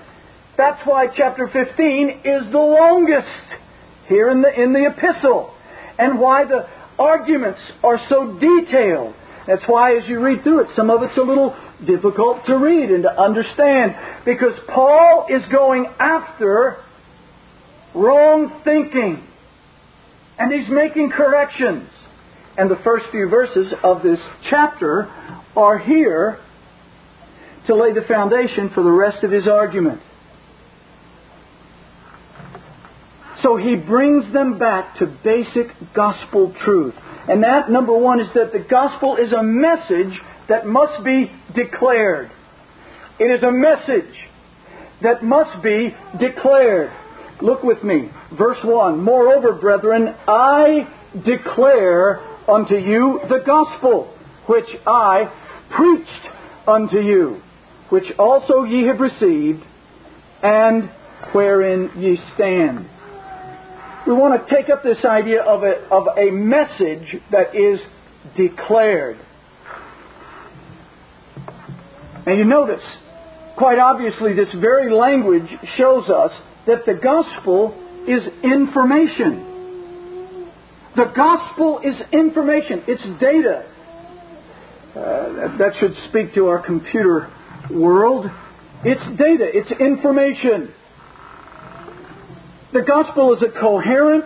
That's 0.58 0.82
why 0.86 1.08
chapter 1.16 1.48
15 1.48 2.22
is 2.24 2.52
the 2.52 2.58
longest 2.58 3.28
here 4.08 4.30
in 4.30 4.42
the, 4.42 4.62
in 4.62 4.74
the 4.74 4.88
epistle, 4.88 5.54
and 5.98 6.20
why 6.20 6.46
the 6.46 6.68
arguments 7.00 7.60
are 7.84 8.00
so 8.10 8.38
detailed. 8.40 9.14
That's 9.48 9.64
why, 9.66 9.96
as 9.96 10.08
you 10.08 10.20
read 10.20 10.44
through 10.44 10.62
it, 10.62 10.68
some 10.76 10.90
of 10.90 11.04
it's 11.04 11.18
a 11.18 11.22
little 11.22 11.56
difficult 11.86 12.46
to 12.48 12.58
read 12.58 12.90
and 12.92 13.04
to 13.04 13.22
understand 13.22 13.96
because 14.26 14.54
Paul 14.68 15.28
is 15.30 15.42
going 15.52 15.86
after 16.00 16.84
wrong 17.94 18.62
thinking 18.64 19.24
and 20.38 20.52
he's 20.52 20.70
making 20.70 21.12
corrections. 21.12 21.90
And 22.58 22.70
the 22.70 22.80
first 22.84 23.06
few 23.12 23.30
verses 23.30 23.72
of 23.84 24.02
this 24.04 24.20
chapter 24.50 25.04
are 25.56 25.78
here 25.78 26.40
to 27.68 27.76
lay 27.76 27.94
the 27.94 28.02
foundation 28.08 28.72
for 28.74 28.84
the 28.84 28.92
rest 28.92 29.24
of 29.24 29.32
his 29.32 29.48
argument. 29.48 30.02
So 33.48 33.56
he 33.56 33.78
brings 33.78 34.34
them 34.34 34.60
back 34.60 34.98
to 34.98 35.06
basic 35.06 35.68
gospel 35.94 36.54
truth. 36.66 36.94
And 37.30 37.44
that, 37.44 37.72
number 37.72 37.98
one, 37.98 38.20
is 38.20 38.28
that 38.36 38.52
the 38.52 38.60
gospel 38.60 39.16
is 39.16 39.32
a 39.32 39.42
message 39.42 40.20
that 40.50 40.68
must 40.68 41.02
be 41.06 41.32
declared. 41.56 42.30
It 43.18 43.24
is 43.24 43.44
a 43.44 43.52
message 43.54 44.14
that 45.02 45.24
must 45.24 45.64
be 45.64 45.96
declared. 46.20 46.92
Look 47.42 47.64
with 47.64 47.82
me. 47.86 48.10
Verse 48.38 48.58
1 48.66 49.02
Moreover, 49.02 49.54
brethren, 49.54 50.14
I 50.28 50.86
declare 51.26 52.20
unto 52.50 52.76
you 52.76 53.22
the 53.30 53.44
gospel 53.46 54.14
which 54.48 54.68
I 54.86 55.32
preached 55.74 56.68
unto 56.68 57.00
you, 57.00 57.42
which 57.92 58.12
also 58.20 58.64
ye 58.64 58.88
have 58.88 59.00
received, 59.00 59.64
and 60.44 60.90
wherein 61.32 61.92
ye 61.98 62.20
stand. 62.36 62.90
We 64.08 64.14
want 64.14 64.48
to 64.48 64.56
take 64.56 64.70
up 64.70 64.84
this 64.84 65.04
idea 65.04 65.42
of 65.44 65.64
a, 65.64 65.86
of 65.92 66.08
a 66.18 66.32
message 66.32 67.22
that 67.30 67.54
is 67.54 67.82
declared. 68.38 69.20
And 72.26 72.38
you 72.38 72.46
notice, 72.46 72.84
quite 73.58 73.80
obviously, 73.80 74.34
this 74.34 74.48
very 74.62 74.94
language 74.94 75.50
shows 75.76 76.10
us 76.10 76.32
that 76.68 76.86
the 76.86 76.94
gospel 76.94 77.76
is 78.08 78.22
information. 78.44 79.44
The 80.96 81.12
gospel 81.14 81.82
is 81.84 81.96
information, 82.14 82.84
it's 82.88 83.04
data. 83.20 83.66
Uh, 84.96 85.58
that 85.58 85.74
should 85.82 85.94
speak 86.10 86.34
to 86.36 86.48
our 86.48 86.66
computer 86.66 87.30
world. 87.70 88.26
It's 88.86 89.04
data, 89.18 89.46
it's 89.54 89.72
information. 89.82 90.74
The 92.78 92.84
gospel 92.84 93.34
is 93.34 93.42
a 93.42 93.60
coherent 93.60 94.24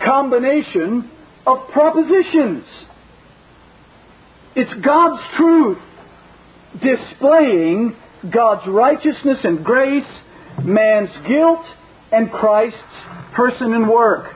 combination 0.00 1.10
of 1.44 1.66
propositions. 1.72 2.64
It's 4.54 4.72
God's 4.84 5.20
truth 5.36 5.78
displaying 6.74 7.96
God's 8.32 8.68
righteousness 8.68 9.38
and 9.42 9.64
grace, 9.64 10.06
man's 10.62 11.10
guilt, 11.26 11.64
and 12.12 12.30
Christ's 12.30 12.78
person 13.34 13.74
and 13.74 13.88
work. 13.88 14.32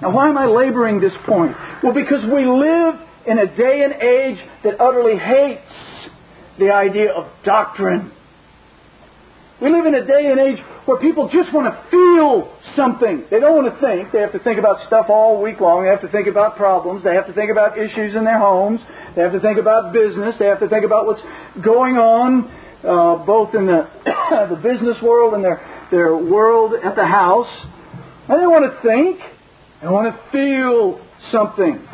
Now, 0.00 0.10
why 0.10 0.30
am 0.30 0.38
I 0.38 0.46
laboring 0.46 1.02
this 1.02 1.12
point? 1.26 1.54
Well, 1.82 1.92
because 1.92 2.24
we 2.24 2.46
live 2.46 2.94
in 3.26 3.38
a 3.38 3.54
day 3.54 3.84
and 3.84 3.92
age 4.00 4.38
that 4.64 4.80
utterly 4.80 5.18
hates 5.18 6.08
the 6.58 6.72
idea 6.72 7.12
of 7.12 7.30
doctrine. 7.44 8.12
We 9.62 9.70
live 9.70 9.86
in 9.86 9.94
a 9.94 10.04
day 10.04 10.26
and 10.30 10.40
age 10.40 10.58
where 10.84 10.98
people 10.98 11.30
just 11.32 11.52
want 11.54 11.72
to 11.72 11.90
feel 11.90 12.52
something. 12.74 13.24
They 13.30 13.38
don't 13.38 13.54
want 13.54 13.72
to 13.72 13.80
think. 13.80 14.10
They 14.12 14.20
have 14.20 14.32
to 14.32 14.40
think 14.40 14.58
about 14.58 14.84
stuff 14.86 15.06
all 15.08 15.40
week 15.40 15.60
long. 15.60 15.84
They 15.84 15.90
have 15.90 16.02
to 16.02 16.08
think 16.08 16.26
about 16.26 16.56
problems. 16.56 17.04
They 17.04 17.14
have 17.14 17.26
to 17.28 17.32
think 17.32 17.50
about 17.50 17.78
issues 17.78 18.16
in 18.16 18.24
their 18.24 18.38
homes. 18.38 18.80
They 19.14 19.22
have 19.22 19.32
to 19.32 19.40
think 19.40 19.58
about 19.58 19.92
business. 19.92 20.34
They 20.38 20.46
have 20.46 20.60
to 20.60 20.68
think 20.68 20.84
about 20.84 21.06
what's 21.06 21.22
going 21.62 21.96
on 21.96 22.50
uh, 22.84 23.24
both 23.24 23.54
in 23.54 23.66
the, 23.66 23.88
the 24.50 24.56
business 24.56 25.00
world 25.02 25.34
and 25.34 25.44
their, 25.44 25.86
their 25.90 26.16
world 26.16 26.74
at 26.84 26.94
the 26.96 27.06
house. 27.06 27.48
And 28.28 28.40
they 28.40 28.46
want 28.46 28.70
to 28.70 28.82
think. 28.82 29.20
They 29.80 29.88
want 29.88 30.14
to 30.14 30.30
feel 30.30 31.00
something. 31.32 31.86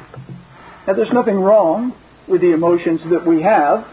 Now, 0.87 0.94
there's 0.94 1.12
nothing 1.12 1.37
wrong 1.37 1.94
with 2.29 2.40
the 2.40 2.53
emotions 2.53 3.01
that 3.11 3.27
we 3.27 3.42
have. 3.42 3.87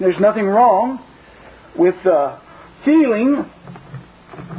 There's 0.00 0.20
nothing 0.20 0.46
wrong 0.46 1.04
with 1.76 1.94
uh, 2.06 2.38
feeling 2.84 3.50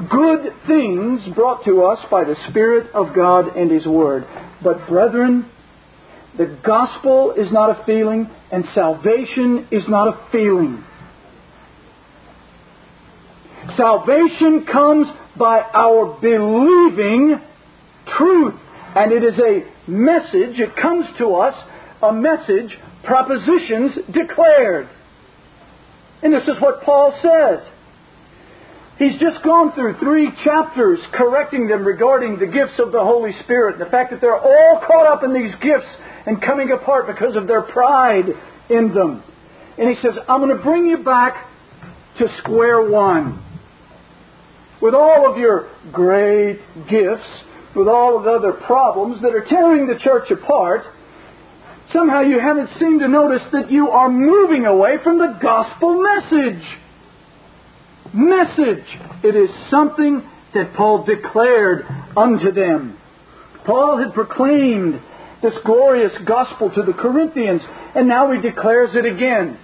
good 0.10 0.54
things 0.68 1.22
brought 1.36 1.66
to 1.66 1.84
us 1.84 2.00
by 2.10 2.24
the 2.24 2.36
Spirit 2.50 2.94
of 2.94 3.16
God 3.16 3.56
and 3.56 3.72
His 3.72 3.86
Word. 3.86 4.26
But, 4.64 4.88
brethren, 4.88 5.50
the 6.38 6.58
gospel 6.66 7.34
is 7.38 7.52
not 7.52 7.70
a 7.70 7.84
feeling, 7.86 8.30
and 8.52 8.66
salvation 8.74 9.68
is 9.72 9.84
not 9.88 10.08
a 10.08 10.32
feeling. 10.32 10.84
Salvation 13.78 14.66
comes 14.72 15.08
by 15.38 15.62
our 15.74 16.18
believing 16.20 17.40
truth, 18.18 18.56
and 18.96 19.12
it 19.12 19.24
is 19.24 19.40
a 19.40 19.90
message, 19.90 20.60
it 20.60 20.76
comes 20.76 21.06
to 21.18 21.36
us, 21.36 21.56
a 22.02 22.14
message, 22.14 22.78
propositions 23.04 23.94
declared. 24.12 24.90
And 26.22 26.34
this 26.34 26.44
is 26.44 26.62
what 26.62 26.84
Paul 26.84 27.18
says. 27.22 27.73
He's 29.00 29.20
just 29.20 29.44
gone 29.44 29.74
through 29.74 29.98
three 30.00 30.30
chapters 30.44 31.00
correcting 31.14 31.68
them 31.68 31.84
regarding 31.84 32.38
the 32.38 32.46
gifts 32.46 32.78
of 32.78 32.92
the 32.92 33.00
Holy 33.00 33.32
Spirit, 33.44 33.76
and 33.76 33.82
the 33.86 33.90
fact 33.90 34.12
that 34.12 34.22
they're 34.22 34.40
all 34.40 34.82
caught 34.86 35.08
up 35.08 35.24
in 35.24 35.34
these 35.34 35.54
gifts 35.62 35.88
and 36.28 36.42
coming 36.42 36.72
apart 36.72 37.08
because 37.08 37.36
of 37.36 37.48
their 37.48 37.64
pride 37.64 38.26
in 38.70 38.94
them. 38.94 39.24
And 39.78 39.90
he 39.90 39.96
says, 40.02 40.14
I'm 40.30 40.42
going 40.42 40.56
to 40.56 40.64
bring 40.64 40.86
you 40.86 40.98
back 40.98 41.48
to 42.20 42.28
square 42.40 42.88
one. 42.88 43.44
With 44.80 44.94
all 44.94 45.30
of 45.32 45.38
your 45.38 45.72
great 45.92 46.60
gifts, 46.88 47.28
with 47.76 47.88
all 47.88 48.18
of 48.18 48.26
the 48.26 48.32
other 48.32 48.54
problems 48.54 49.22
that 49.24 49.34
are 49.34 49.46
tearing 49.50 49.88
the 49.88 49.98
church 50.00 50.30
apart, 50.30 50.84
somehow 51.92 52.22
you 52.22 52.40
haven't 52.40 52.70
seemed 52.80 53.00
to 53.00 53.08
notice 53.08 53.42
that 53.54 53.72
you 53.72 53.90
are 53.90 54.10
moving 54.10 54.66
away 54.66 54.98
from 55.04 55.18
the 55.18 55.40
gospel 55.42 56.04
message 56.04 56.64
message. 58.14 58.86
It 59.24 59.36
is 59.36 59.50
something 59.70 60.24
that 60.54 60.74
Paul 60.76 61.04
declared 61.04 61.86
unto 62.16 62.52
them. 62.52 62.98
Paul 63.66 63.98
had 63.98 64.14
proclaimed 64.14 65.02
this 65.42 65.54
glorious 65.66 66.14
gospel 66.26 66.70
to 66.72 66.84
the 66.84 66.94
Corinthians, 66.94 67.62
and 67.96 68.08
now 68.08 68.32
he 68.32 68.42
declares 68.42 68.92
it 68.94 69.06
again. 69.06 69.58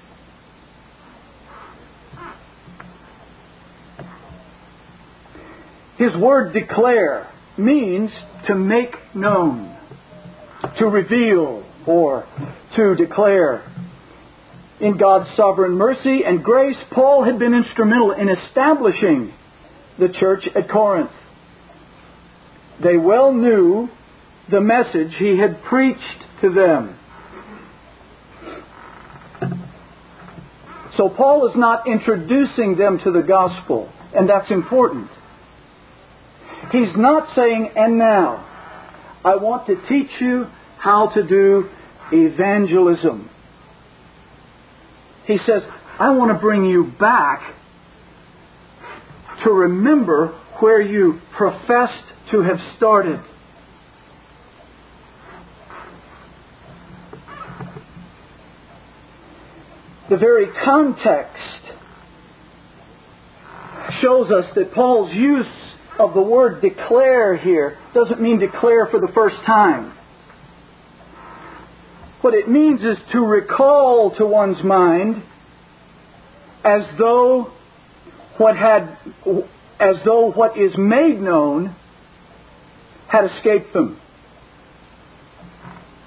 His 5.98 6.16
word 6.16 6.54
declare 6.54 7.30
means 7.58 8.10
to 8.48 8.56
make 8.56 8.96
known, 9.14 9.78
to 10.80 10.86
reveal, 10.86 11.66
or 11.86 12.26
to 12.76 12.96
declare 12.96 13.64
in 14.80 14.98
God's 14.98 15.30
sovereign 15.36 15.74
mercy 15.74 16.22
and 16.26 16.44
grace, 16.44 16.78
Paul 16.92 17.24
had 17.26 17.38
been 17.38 17.54
instrumental 17.54 18.12
in 18.12 18.30
establishing 18.30 19.34
the 19.98 20.10
church 20.10 20.48
at 20.56 20.70
Corinth. 20.70 21.12
They 22.82 22.96
well 22.96 23.34
knew 23.34 23.90
the 24.50 24.62
message 24.62 25.14
he 25.18 25.38
had 25.38 25.62
preached 25.64 26.00
to 26.42 26.54
them. 26.54 26.96
So 30.98 31.10
Paul 31.10 31.50
is 31.50 31.56
not 31.56 31.88
introducing 31.88 32.78
them 32.78 33.00
to 33.04 33.12
the 33.12 33.22
gospel, 33.22 33.92
and 34.14 34.30
that's 34.30 34.52
important. 34.52 35.10
He's 36.72 36.96
not 36.96 37.36
saying, 37.36 37.72
and 37.76 37.98
now, 37.98 38.46
I 39.24 39.36
want 39.36 39.68
to 39.68 39.76
teach 39.88 40.12
you 40.20 40.48
how 40.78 41.08
to 41.14 41.24
do 41.24 41.70
evangelism. 42.12 43.30
He 45.30 45.38
says, 45.46 45.62
I 46.00 46.10
want 46.10 46.32
to 46.32 46.40
bring 46.40 46.66
you 46.66 46.92
back 47.00 47.54
to 49.44 49.52
remember 49.52 50.30
where 50.60 50.82
you 50.82 51.22
professed 51.38 52.04
to 52.32 52.42
have 52.42 52.58
started. 52.78 53.22
The 60.10 60.18
very 60.18 60.48
context 60.66 61.38
shows 64.02 64.32
us 64.32 64.46
that 64.56 64.74
Paul's 64.74 65.14
use 65.14 65.46
of 66.00 66.16
the 66.16 66.24
word 66.24 66.60
declare 66.60 67.38
here 67.38 67.78
doesn't 67.94 68.20
mean 68.20 68.40
declare 68.40 68.88
for 68.88 69.00
the 69.00 69.12
first 69.14 69.36
time. 69.46 69.94
What 72.22 72.34
it 72.34 72.50
means 72.50 72.82
is 72.82 72.98
to 73.14 73.20
recall 73.20 74.16
to 74.18 74.26
one's 74.26 74.62
mind 74.64 75.24
as 76.64 76.82
though 76.98 77.52
what 78.38 78.58
had 78.58 78.98
as 79.80 79.96
though 80.04 80.32
what 80.32 80.58
is 80.58 80.74
made 80.78 81.22
known 81.22 81.76
had 83.08 83.26
escaped 83.26 83.74
them. 83.74 84.00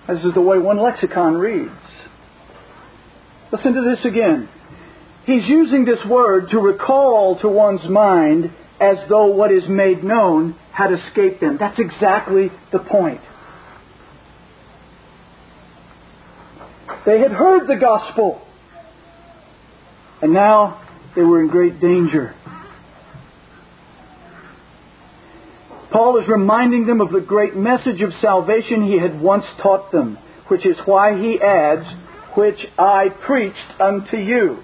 This 0.08 0.24
is 0.24 0.34
the 0.34 0.40
way 0.40 0.58
one 0.58 0.78
lexicon 0.78 1.38
reads. 1.38 1.70
Listen 3.50 3.72
to 3.74 3.82
this 3.82 4.04
again. 4.04 4.48
He's 5.24 5.46
using 5.46 5.84
this 5.84 6.04
word 6.06 6.50
to 6.50 6.58
recall 6.58 7.38
to 7.40 7.48
one's 7.48 7.88
mind 7.88 8.52
as 8.80 8.96
though 9.08 9.26
what 9.26 9.52
is 9.52 9.62
made 9.68 10.02
known 10.02 10.56
had 10.72 10.92
escaped 10.92 11.40
them. 11.40 11.56
That's 11.58 11.78
exactly 11.78 12.50
the 12.72 12.80
point. 12.80 13.20
They 17.04 17.18
had 17.18 17.32
heard 17.32 17.66
the 17.66 17.76
gospel. 17.76 18.40
And 20.20 20.32
now 20.32 20.80
they 21.16 21.22
were 21.22 21.40
in 21.40 21.48
great 21.48 21.80
danger. 21.80 22.34
Paul 25.90 26.18
is 26.20 26.28
reminding 26.28 26.86
them 26.86 27.00
of 27.00 27.10
the 27.10 27.20
great 27.20 27.54
message 27.54 28.00
of 28.00 28.12
salvation 28.20 28.86
he 28.86 28.98
had 28.98 29.20
once 29.20 29.44
taught 29.62 29.92
them, 29.92 30.16
which 30.48 30.64
is 30.64 30.76
why 30.86 31.20
he 31.20 31.38
adds, 31.40 31.86
which 32.34 32.58
I 32.78 33.08
preached 33.26 33.80
unto 33.80 34.16
you. 34.16 34.62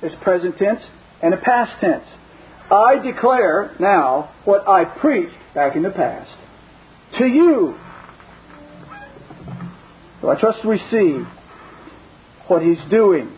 There's 0.00 0.14
present 0.22 0.58
tense 0.58 0.82
and 1.22 1.32
a 1.32 1.38
past 1.38 1.80
tense. 1.80 2.04
I 2.70 2.98
declare 2.98 3.74
now 3.80 4.34
what 4.44 4.68
I 4.68 4.84
preached 4.84 5.34
back 5.54 5.74
in 5.74 5.82
the 5.82 5.90
past 5.90 6.30
to 7.18 7.24
you. 7.24 7.78
So 10.20 10.28
I 10.28 10.38
trust 10.38 10.66
we 10.66 10.78
see 10.90 11.24
what 12.48 12.62
he's 12.62 12.78
doing. 12.90 13.36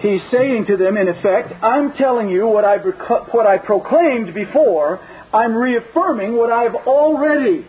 He's 0.00 0.20
saying 0.30 0.66
to 0.66 0.76
them, 0.76 0.96
in 0.96 1.08
effect, 1.08 1.52
I'm 1.62 1.94
telling 1.94 2.28
you 2.28 2.46
what 2.46 2.64
I, 2.64 2.76
what 2.78 3.46
I 3.46 3.58
proclaimed 3.58 4.34
before. 4.34 5.00
I'm 5.32 5.54
reaffirming 5.54 6.36
what 6.36 6.52
I've 6.52 6.74
already 6.74 7.66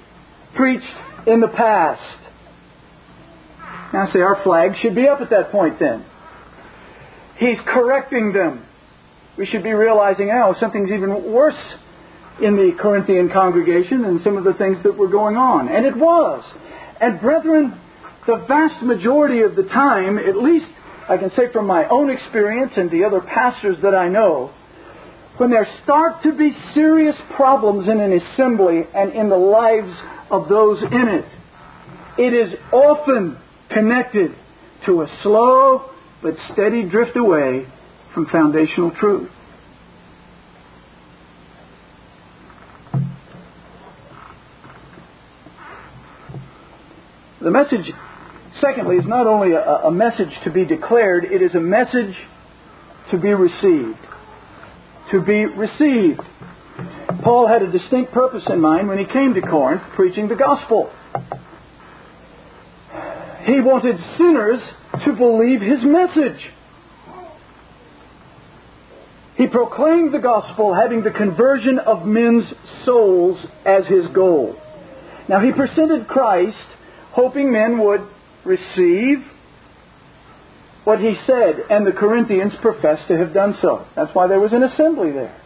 preached 0.56 0.86
in 1.28 1.40
the 1.40 1.48
past. 1.48 2.02
Now, 3.94 4.12
say 4.14 4.20
our 4.20 4.44
flag 4.44 4.74
should 4.82 4.96
be 4.96 5.08
up 5.08 5.22
at 5.22 5.30
that 5.32 5.52
point 5.52 5.80
then. 5.80 6.06
He's 7.38 7.58
correcting 7.66 8.34
them. 8.34 8.66
We 9.38 9.46
should 9.46 9.64
be 9.64 9.72
realizing 9.72 10.28
now 10.28 10.54
something's 10.60 10.92
even 10.92 11.32
worse 11.32 11.56
in 12.42 12.56
the 12.56 12.72
Corinthian 12.80 13.30
congregation 13.30 14.02
than 14.02 14.22
some 14.24 14.38
of 14.38 14.44
the 14.44 14.54
things 14.54 14.78
that 14.84 14.96
were 14.96 15.08
going 15.08 15.38
on. 15.38 15.70
And 15.70 15.86
it 15.86 15.96
was. 15.96 16.44
And 17.00 17.20
brethren, 17.20 17.80
the 18.30 18.46
vast 18.48 18.84
majority 18.84 19.42
of 19.42 19.56
the 19.56 19.64
time, 19.64 20.20
at 20.20 20.36
least 20.36 20.68
I 21.10 21.18
can 21.18 21.32
say 21.32 21.52
from 21.52 21.66
my 21.66 21.88
own 21.90 22.12
experience 22.12 22.74
and 22.78 22.92
the 22.92 23.04
other 23.04 23.22
pastors 23.22 23.78
that 23.82 23.96
I 23.96 24.08
know, 24.08 24.54
when 25.38 25.50
there 25.50 25.68
start 25.84 26.22
to 26.24 26.34
be 26.34 26.56
serious 26.76 27.16
problems 27.36 27.90
in 27.90 28.00
an 28.00 28.14
assembly 28.14 28.84
and 28.94 29.14
in 29.14 29.30
the 29.30 29.36
lives 29.36 29.96
of 30.30 30.48
those 30.48 30.80
in 30.84 31.08
it, 31.08 31.26
it 32.20 32.34
is 32.36 32.54
often 32.72 33.40
connected 33.72 34.36
to 34.86 35.02
a 35.02 35.08
slow 35.24 35.90
but 36.22 36.36
steady 36.54 36.84
drift 36.84 37.18
away 37.18 37.66
from 38.14 38.28
foundational 38.28 38.92
truth. 38.92 39.32
The 47.42 47.50
message 47.50 47.92
secondly, 48.62 48.98
is 48.98 49.06
not 49.06 49.28
only 49.28 49.52
a, 49.54 49.62
a 49.62 49.92
message 49.92 50.32
to 50.44 50.52
be 50.52 50.66
declared, 50.66 51.26
it 51.26 51.42
is 51.42 51.56
a 51.56 51.60
message 51.60 52.16
to 53.12 53.18
be 53.18 53.34
received. 53.34 54.00
To 55.12 55.22
be 55.22 55.46
received. 55.46 56.22
Paul 57.24 57.48
had 57.48 57.62
a 57.62 57.72
distinct 57.72 58.12
purpose 58.14 58.44
in 58.48 58.62
mind 58.62 58.88
when 58.88 58.98
he 58.98 59.06
came 59.06 59.34
to 59.34 59.42
Corinth 59.42 59.82
preaching 59.96 60.28
the 60.28 60.36
gospel. 60.36 60.92
He 63.46 63.60
wanted 63.62 63.98
sinners 64.18 64.60
to 65.06 65.14
believe 65.14 65.62
his 65.62 65.80
message. 65.84 66.40
He 69.38 69.48
proclaimed 69.48 70.14
the 70.14 70.20
gospel 70.20 70.74
having 70.74 71.02
the 71.02 71.12
conversion 71.12 71.80
of 71.80 72.06
men's 72.06 72.44
souls 72.86 73.40
as 73.66 73.86
his 73.88 74.06
goal. 74.14 74.56
Now, 75.30 75.40
he 75.40 75.52
presented 75.52 76.08
Christ 76.08 76.58
hoping 77.12 77.52
men 77.52 77.80
would 77.80 78.02
receive 78.50 79.24
what 80.84 81.00
he 81.00 81.14
said, 81.28 81.60
and 81.70 81.86
the 81.86 81.92
Corinthians 81.92 82.54
professed 82.62 83.08
to 83.08 83.18
have 83.18 83.32
done 83.32 83.56
so. 83.62 83.86
That's 83.96 84.14
why 84.16 84.28
there 84.28 84.40
was 84.40 84.54
an 84.54 84.64
assembly 84.64 85.12
there. 85.12 85.40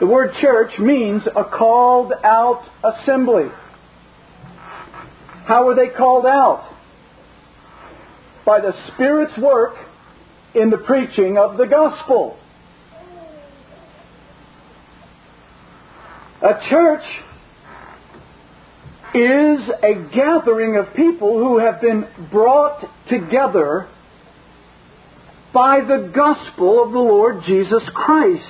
The 0.00 0.06
word 0.06 0.32
church 0.40 0.78
means 0.78 1.22
a 1.26 1.44
called 1.44 2.12
out 2.24 2.64
assembly. 2.82 3.50
How 5.44 5.66
were 5.66 5.74
they 5.74 5.88
called 5.88 6.24
out? 6.24 6.66
By 8.46 8.60
the 8.60 8.72
Spirit's 8.94 9.36
work 9.36 9.76
in 10.54 10.70
the 10.70 10.78
preaching 10.78 11.36
of 11.36 11.58
the 11.58 11.66
gospel. 11.66 12.38
A 16.40 16.54
church 16.70 17.04
is 19.14 19.68
a 19.82 20.14
gathering 20.14 20.76
of 20.76 20.94
people 20.94 21.38
who 21.38 21.58
have 21.58 21.80
been 21.80 22.06
brought 22.30 22.84
together 23.08 23.88
by 25.52 25.80
the 25.80 26.12
gospel 26.14 26.84
of 26.84 26.92
the 26.92 26.98
Lord 26.98 27.42
Jesus 27.44 27.82
Christ. 27.92 28.44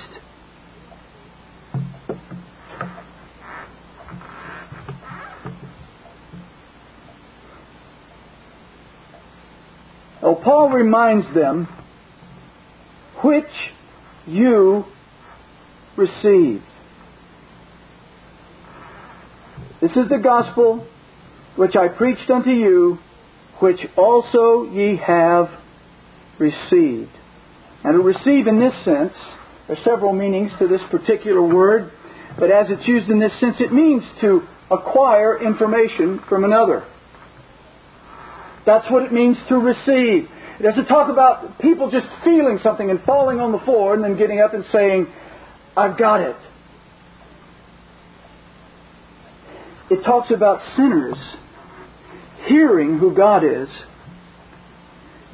Oh, 10.23 10.35
Paul 10.35 10.69
reminds 10.69 11.33
them 11.33 11.67
which 13.23 13.45
you 14.27 14.85
received. 15.97 16.63
This 19.81 19.91
is 19.91 20.09
the 20.09 20.19
gospel 20.19 20.85
which 21.55 21.75
I 21.75 21.87
preached 21.87 22.29
unto 22.29 22.51
you, 22.51 22.99
which 23.59 23.79
also 23.97 24.69
ye 24.71 24.97
have 24.97 25.49
received. 26.37 27.09
And 27.83 27.93
to 27.93 27.99
receive 27.99 28.45
in 28.45 28.59
this 28.59 28.73
sense, 28.85 29.13
there 29.67 29.77
are 29.77 29.83
several 29.83 30.13
meanings 30.13 30.51
to 30.59 30.67
this 30.67 30.81
particular 30.91 31.41
word, 31.41 31.91
but 32.37 32.51
as 32.51 32.67
it's 32.69 32.87
used 32.87 33.09
in 33.09 33.19
this 33.19 33.31
sense, 33.39 33.55
it 33.59 33.73
means 33.73 34.03
to 34.21 34.43
acquire 34.69 35.41
information 35.41 36.21
from 36.29 36.43
another. 36.43 36.85
That's 38.65 38.89
what 38.91 39.03
it 39.03 39.11
means 39.11 39.37
to 39.49 39.55
receive. 39.55 40.29
It 40.59 40.63
doesn't 40.63 40.85
talk 40.85 41.09
about 41.09 41.59
people 41.59 41.89
just 41.89 42.05
feeling 42.23 42.59
something 42.61 42.89
and 42.91 43.01
falling 43.01 43.39
on 43.39 43.51
the 43.51 43.59
floor 43.59 43.95
and 43.95 44.03
then 44.03 44.15
getting 44.15 44.39
up 44.39 44.53
and 44.53 44.63
saying, 44.71 45.07
I've 45.75 45.97
got 45.97 46.21
it. 46.21 46.35
It 49.91 50.05
talks 50.05 50.31
about 50.31 50.61
sinners 50.77 51.17
hearing 52.47 52.97
who 52.97 53.13
God 53.13 53.43
is 53.43 53.67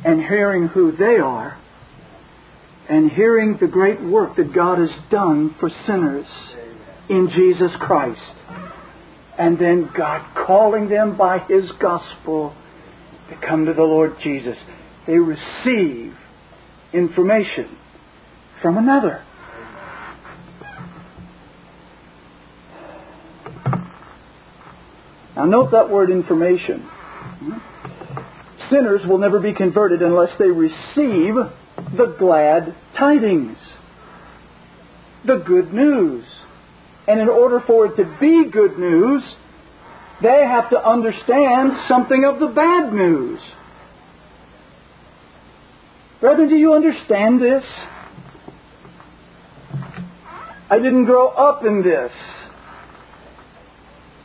and 0.04 0.20
hearing 0.20 0.68
who 0.68 0.98
they 0.98 1.20
are 1.20 1.60
and 2.90 3.12
hearing 3.12 3.58
the 3.62 3.68
great 3.68 4.02
work 4.02 4.36
that 4.38 4.56
God 4.56 4.80
has 4.80 4.90
done 5.12 5.56
for 5.60 5.70
sinners 5.86 6.26
in 7.08 7.30
Jesus 7.36 7.72
Christ. 7.80 8.20
And 9.38 9.60
then 9.60 9.92
God 9.96 10.26
calling 10.48 10.90
them 10.90 11.16
by 11.16 11.38
His 11.38 11.70
gospel 11.80 12.56
to 13.30 13.48
come 13.48 13.66
to 13.66 13.74
the 13.74 13.84
Lord 13.84 14.16
Jesus. 14.24 14.58
They 15.06 15.20
receive 15.20 16.16
information 16.94 17.78
from 18.64 18.80
another. 18.80 19.24
Now, 25.38 25.46
note 25.46 25.70
that 25.74 25.92
word 25.92 26.10
information. 26.10 26.90
Sinners 28.72 29.06
will 29.08 29.20
never 29.20 29.40
be 29.40 29.54
converted 29.54 30.02
unless 30.02 30.32
they 30.40 30.48
receive 30.48 31.36
the 31.96 32.16
glad 32.18 32.76
tidings, 32.98 33.56
the 35.28 35.36
good 35.36 35.72
news. 35.72 36.26
And 37.08 37.20
in 37.20 37.30
order 37.30 37.62
for 37.68 37.86
it 37.86 37.98
to 37.98 38.18
be 38.20 38.50
good 38.52 38.80
news, 38.80 39.22
they 40.24 40.44
have 40.44 40.72
to 40.72 40.84
understand 40.84 41.74
something 41.88 42.26
of 42.26 42.40
the 42.40 42.48
bad 42.48 42.92
news. 42.92 43.40
Brethren, 46.20 46.50
do 46.50 46.56
you 46.56 46.74
understand 46.74 47.40
this? 47.40 47.64
I 50.72 50.78
didn't 50.78 51.06
grow 51.06 51.28
up 51.28 51.64
in 51.64 51.84
this. 51.84 52.12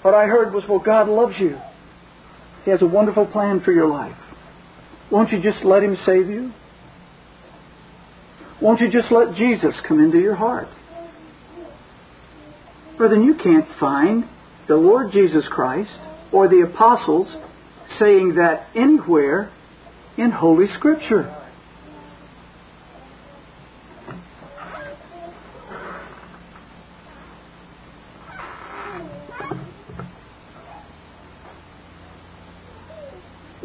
What 0.02 0.14
I 0.14 0.26
heard 0.26 0.52
was, 0.52 0.64
well, 0.68 0.80
God 0.80 1.08
loves 1.08 1.34
you. 1.38 1.58
He 2.64 2.70
has 2.70 2.82
a 2.82 2.86
wonderful 2.86 3.26
plan 3.26 3.60
for 3.60 3.72
your 3.72 3.88
life. 3.88 4.16
Won't 5.10 5.30
you 5.30 5.40
just 5.40 5.64
let 5.64 5.82
Him 5.82 5.96
save 6.04 6.28
you? 6.28 6.52
Won't 8.60 8.80
you 8.80 8.90
just 8.90 9.10
let 9.10 9.34
Jesus 9.34 9.74
come 9.86 10.00
into 10.00 10.18
your 10.18 10.36
heart? 10.36 10.68
Brethren, 12.96 13.24
you 13.24 13.34
can't 13.34 13.66
find 13.80 14.24
the 14.68 14.76
Lord 14.76 15.12
Jesus 15.12 15.44
Christ 15.50 15.90
or 16.30 16.48
the 16.48 16.60
apostles 16.60 17.26
saying 17.98 18.36
that 18.36 18.68
anywhere 18.74 19.52
in 20.16 20.30
Holy 20.30 20.66
Scripture. 20.78 21.41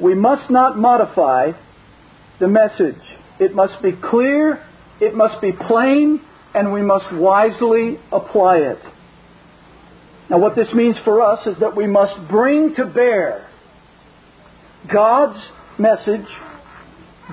We 0.08 0.16
must 0.16 0.50
not 0.50 0.78
modify 0.78 1.52
the 2.40 2.48
message. 2.48 3.02
It 3.42 3.54
must 3.54 3.84
be 3.84 3.92
clear, 3.92 4.66
it 5.02 5.14
must 5.14 5.42
be 5.42 5.52
plain, 5.52 6.22
and 6.56 6.72
we 6.72 6.82
must 6.82 7.14
wisely 7.14 8.00
apply 8.10 8.60
it. 8.60 8.80
Now, 10.30 10.38
what 10.38 10.56
this 10.56 10.70
means 10.74 10.96
for 11.04 11.22
us 11.22 11.46
is 11.46 11.60
that 11.60 11.76
we 11.76 11.88
must 11.88 12.30
bring 12.30 12.74
to 12.76 12.86
bear 12.86 13.50
God's 14.90 15.44
message 15.78 16.26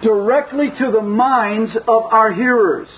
directly 0.02 0.70
to 0.76 0.90
the 0.90 1.00
minds 1.00 1.76
of 1.76 2.02
our 2.10 2.32
hearers. 2.32 2.88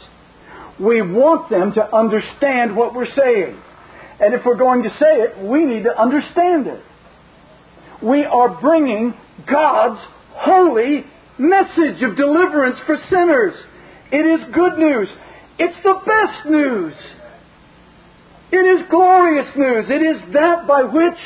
We 0.81 1.03
want 1.03 1.51
them 1.51 1.75
to 1.75 1.95
understand 1.95 2.75
what 2.75 2.95
we're 2.95 3.15
saying. 3.15 3.61
And 4.21 4.33
if 4.33 4.43
we're 4.47 4.57
going 4.57 4.85
to 4.85 4.91
say 4.99 5.21
it, 5.21 5.37
we 5.37 5.67
need 5.67 5.83
to 5.83 6.01
understand 6.01 6.67
it. 6.67 6.83
We 8.03 8.25
are 8.25 8.59
bringing 8.59 9.13
God's 9.45 10.01
holy 10.33 11.05
message 11.39 12.03
of 12.03 12.17
deliverance 12.17 12.79
for 12.87 12.97
sinners. 13.11 13.55
It 14.11 14.41
is 14.41 14.55
good 14.55 14.79
news. 14.79 15.09
It's 15.59 15.77
the 15.83 16.01
best 16.07 16.49
news. 16.49 16.95
It 18.53 18.57
is 18.57 18.89
glorious 18.91 19.49
news. 19.57 19.87
It 19.89 20.03
is 20.03 20.33
that 20.33 20.67
by 20.67 20.83
which 20.83 21.19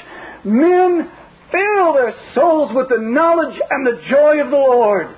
men 0.45 1.11
fill 1.53 1.93
their 1.95 2.15
souls 2.35 2.71
with 2.75 2.89
the 2.89 2.99
knowledge 2.99 3.61
and 3.71 3.87
the 3.87 4.01
joy 4.09 4.41
of 4.43 4.51
the 4.51 4.57
Lord. 4.57 5.17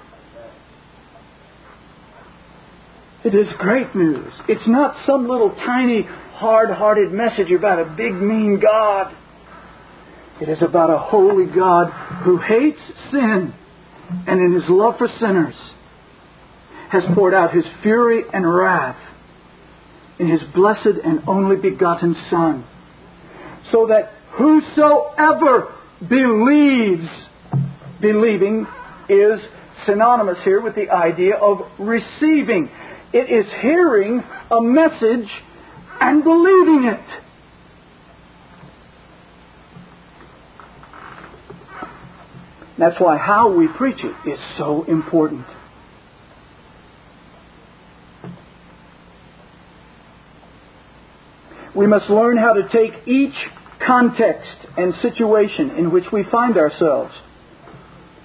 It 3.24 3.34
is 3.34 3.46
great 3.58 3.94
news. 3.94 4.32
It's 4.48 4.66
not 4.66 4.96
some 5.06 5.28
little 5.28 5.50
tiny, 5.50 6.02
hard 6.34 6.70
hearted 6.70 7.12
message 7.12 7.52
about 7.52 7.78
a 7.78 7.84
big, 7.84 8.14
mean 8.14 8.58
God. 8.60 9.14
It 10.40 10.48
is 10.48 10.62
about 10.62 10.90
a 10.90 10.98
holy 10.98 11.46
God 11.46 11.90
who 12.24 12.38
hates 12.38 12.80
sin 13.10 13.54
and 14.26 14.40
in 14.40 14.52
his 14.54 14.68
love 14.68 14.98
for 14.98 15.08
sinners 15.20 15.54
has 16.90 17.02
poured 17.14 17.32
out 17.32 17.54
his 17.54 17.64
fury 17.82 18.22
and 18.32 18.46
wrath 18.46 18.98
in 20.18 20.28
his 20.28 20.42
blessed 20.54 20.98
and 21.04 21.22
only 21.26 21.56
begotten 21.56 22.14
Son, 22.30 22.64
so 23.70 23.86
that 23.86 24.12
whosoever 24.32 25.74
believes, 26.06 27.08
believing 28.00 28.66
is 29.08 29.40
synonymous 29.86 30.38
here 30.44 30.60
with 30.60 30.74
the 30.74 30.90
idea 30.90 31.34
of 31.34 31.60
receiving. 31.78 32.68
It 33.12 33.30
is 33.30 33.50
hearing 33.60 34.22
a 34.50 34.60
message 34.60 35.28
and 36.00 36.22
believing 36.22 36.84
it. 36.92 37.22
That's 42.82 42.98
why 42.98 43.16
how 43.16 43.54
we 43.54 43.68
preach 43.68 44.00
it 44.02 44.28
is 44.28 44.40
so 44.58 44.82
important. 44.82 45.46
We 51.76 51.86
must 51.86 52.10
learn 52.10 52.38
how 52.38 52.54
to 52.54 52.68
take 52.70 53.06
each 53.06 53.36
context 53.86 54.50
and 54.76 54.94
situation 55.00 55.70
in 55.78 55.92
which 55.92 56.06
we 56.12 56.24
find 56.24 56.56
ourselves 56.56 57.14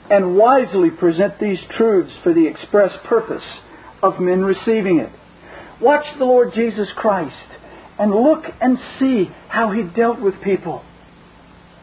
and 0.09 0.35
wisely 0.35 0.89
present 0.89 1.39
these 1.39 1.59
truths 1.77 2.13
for 2.23 2.33
the 2.33 2.47
express 2.47 2.93
purpose 3.05 3.45
of 4.01 4.19
men 4.19 4.41
receiving 4.41 4.97
it. 4.97 5.11
Watch 5.79 6.05
the 6.17 6.25
Lord 6.25 6.55
Jesus 6.55 6.87
Christ 6.95 7.35
and 7.99 8.09
look 8.09 8.43
and 8.59 8.79
see 8.97 9.29
how 9.49 9.71
he 9.71 9.83
dealt 9.83 10.19
with 10.19 10.41
people. 10.41 10.83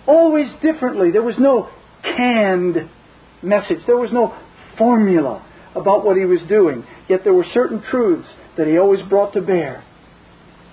Always 0.08 0.48
differently. 0.60 1.12
There 1.12 1.22
was 1.22 1.38
no 1.38 1.70
canned 2.04 2.88
message. 3.42 3.78
There 3.86 3.96
was 3.96 4.12
no 4.12 4.36
formula 4.78 5.44
about 5.74 6.04
what 6.04 6.16
he 6.16 6.24
was 6.24 6.40
doing. 6.48 6.84
Yet 7.08 7.20
there 7.24 7.34
were 7.34 7.46
certain 7.52 7.82
truths 7.90 8.28
that 8.56 8.66
he 8.66 8.78
always 8.78 9.00
brought 9.08 9.32
to 9.34 9.40
bear. 9.40 9.84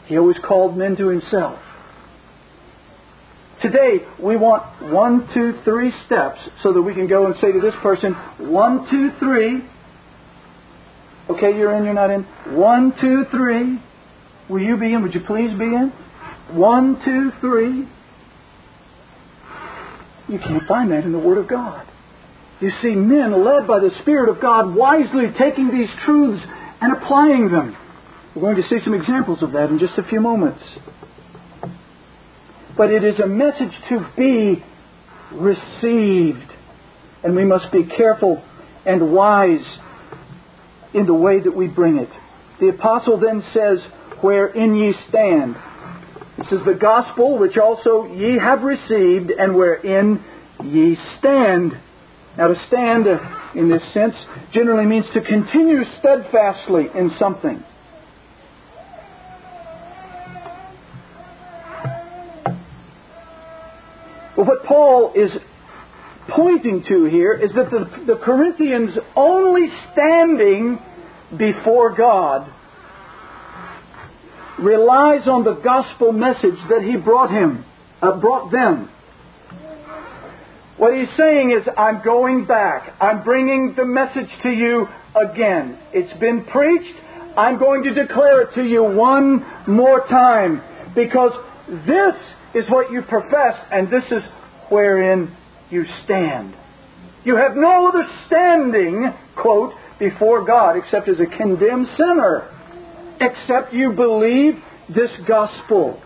He 0.07 0.17
always 0.17 0.37
called 0.45 0.77
men 0.77 0.95
to 0.97 1.07
himself. 1.07 1.59
Today, 3.61 3.99
we 4.19 4.37
want 4.37 4.91
one, 4.91 5.29
two, 5.33 5.59
three 5.63 5.93
steps 6.05 6.39
so 6.63 6.73
that 6.73 6.81
we 6.81 6.95
can 6.95 7.07
go 7.07 7.27
and 7.27 7.35
say 7.35 7.51
to 7.51 7.61
this 7.61 7.75
person, 7.83 8.13
one, 8.39 8.89
two, 8.89 9.11
three. 9.19 9.63
Okay, 11.29 11.55
you're 11.55 11.75
in, 11.77 11.83
you're 11.83 11.93
not 11.93 12.09
in. 12.09 12.23
One, 12.55 12.93
two, 12.99 13.25
three. 13.29 13.79
Will 14.49 14.61
you 14.61 14.77
be 14.77 14.93
in? 14.93 15.03
Would 15.03 15.13
you 15.13 15.21
please 15.21 15.51
be 15.57 15.65
in? 15.65 15.93
One, 16.51 17.01
two, 17.05 17.31
three. 17.39 17.87
You 20.31 20.39
can't 20.39 20.65
find 20.67 20.91
that 20.91 21.03
in 21.03 21.11
the 21.11 21.19
Word 21.19 21.37
of 21.37 21.47
God. 21.47 21.87
You 22.59 22.71
see 22.81 22.95
men 22.95 23.43
led 23.43 23.67
by 23.67 23.79
the 23.79 23.91
Spirit 24.01 24.29
of 24.29 24.41
God 24.41 24.73
wisely 24.75 25.25
taking 25.37 25.71
these 25.71 25.89
truths 26.05 26.43
and 26.79 26.93
applying 26.95 27.51
them. 27.51 27.75
We're 28.35 28.53
going 28.53 28.55
to 28.55 28.69
see 28.69 28.83
some 28.83 28.93
examples 28.93 29.43
of 29.43 29.51
that 29.51 29.69
in 29.69 29.79
just 29.79 29.97
a 29.97 30.03
few 30.03 30.21
moments 30.21 30.63
but 32.77 32.89
it 32.89 33.03
is 33.03 33.19
a 33.19 33.27
message 33.27 33.73
to 33.89 34.07
be 34.17 34.63
received. 35.31 36.51
And 37.23 37.35
we 37.35 37.45
must 37.45 37.71
be 37.71 37.83
careful 37.83 38.43
and 38.85 39.11
wise 39.13 39.65
in 40.93 41.05
the 41.05 41.13
way 41.13 41.39
that 41.39 41.55
we 41.55 41.67
bring 41.67 41.97
it. 41.97 42.09
The 42.59 42.69
apostle 42.69 43.19
then 43.19 43.43
says, 43.53 43.79
Wherein 44.21 44.75
ye 44.75 44.95
stand. 45.09 45.55
This 46.37 46.47
is 46.51 46.65
the 46.65 46.73
gospel 46.73 47.37
which 47.37 47.57
also 47.57 48.05
ye 48.13 48.37
have 48.39 48.63
received, 48.63 49.31
and 49.31 49.55
wherein 49.55 50.23
ye 50.63 50.97
stand. 51.19 51.77
Now, 52.37 52.47
to 52.47 52.55
stand 52.67 53.05
in 53.55 53.69
this 53.69 53.83
sense 53.93 54.15
generally 54.53 54.85
means 54.85 55.05
to 55.13 55.21
continue 55.21 55.83
steadfastly 55.99 56.87
in 56.95 57.11
something. 57.19 57.63
But 64.35 64.47
what 64.47 64.63
Paul 64.65 65.13
is 65.15 65.31
pointing 66.29 66.83
to 66.87 67.05
here 67.05 67.33
is 67.33 67.51
that 67.55 67.69
the, 67.69 68.05
the 68.07 68.19
Corinthians 68.23 68.97
only 69.15 69.67
standing 69.91 70.79
before 71.37 71.95
God 71.95 72.51
relies 74.61 75.27
on 75.27 75.43
the 75.43 75.53
gospel 75.53 76.11
message 76.11 76.57
that 76.69 76.83
he 76.83 76.95
brought 76.97 77.31
him, 77.31 77.65
uh, 78.01 78.19
brought 78.19 78.51
them. 78.51 78.89
What 80.77 80.95
he's 80.95 81.09
saying 81.15 81.51
is, 81.51 81.67
I'm 81.77 82.03
going 82.03 82.45
back. 82.45 82.95
I'm 82.99 83.23
bringing 83.23 83.75
the 83.75 83.85
message 83.85 84.29
to 84.43 84.49
you 84.49 84.87
again. 85.15 85.77
It's 85.93 86.19
been 86.19 86.45
preached. 86.45 86.97
I'm 87.37 87.59
going 87.59 87.83
to 87.83 87.93
declare 87.93 88.41
it 88.41 88.55
to 88.55 88.63
you 88.63 88.83
one 88.83 89.45
more 89.67 90.05
time 90.07 90.61
because 90.95 91.31
this 91.69 92.15
is 92.55 92.69
what 92.69 92.91
you 92.91 93.01
profess, 93.03 93.55
and 93.71 93.89
this 93.89 94.03
is 94.11 94.23
wherein 94.69 95.35
you 95.69 95.85
stand. 96.03 96.55
You 97.23 97.35
have 97.35 97.55
no 97.55 97.87
other 97.87 98.07
standing, 98.25 99.13
quote, 99.35 99.73
before 99.99 100.43
God 100.45 100.77
except 100.77 101.07
as 101.07 101.19
a 101.19 101.27
condemned 101.37 101.87
sinner, 101.95 102.49
except 103.21 103.73
you 103.73 103.93
believe 103.93 104.55
this 104.93 105.11
gospel. 105.27 106.01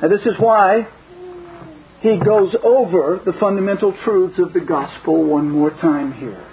And 0.00 0.12
this 0.12 0.20
is 0.20 0.34
why 0.38 0.88
he 2.00 2.16
goes 2.24 2.54
over 2.62 3.20
the 3.24 3.32
fundamental 3.40 3.92
truths 4.04 4.38
of 4.38 4.52
the 4.52 4.60
gospel 4.60 5.24
one 5.24 5.50
more 5.50 5.70
time 5.70 6.12
here. 6.12 6.44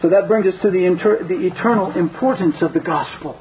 So 0.00 0.08
that 0.08 0.26
brings 0.26 0.46
us 0.46 0.60
to 0.62 0.70
the, 0.70 0.84
inter- 0.84 1.22
the 1.22 1.46
eternal 1.46 1.92
importance 1.96 2.56
of 2.62 2.72
the 2.72 2.80
gospel. 2.80 3.38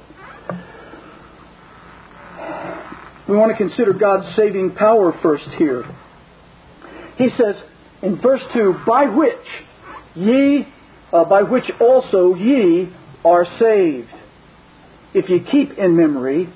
We 3.27 3.37
want 3.37 3.51
to 3.51 3.57
consider 3.57 3.93
God's 3.93 4.35
saving 4.35 4.75
power 4.75 5.17
first 5.23 5.45
here. 5.57 5.83
He 7.17 7.29
says 7.37 7.55
in 8.01 8.21
verse 8.21 8.41
2, 8.53 8.81
by 8.85 9.05
which 9.05 9.37
ye, 10.15 10.67
uh, 11.11 11.25
by 11.25 11.43
which 11.43 11.65
also 11.79 12.35
ye 12.35 12.89
are 13.23 13.45
saved. 13.59 14.09
If 15.13 15.29
ye 15.29 15.39
keep 15.39 15.77
in 15.77 15.95
memory 15.95 16.49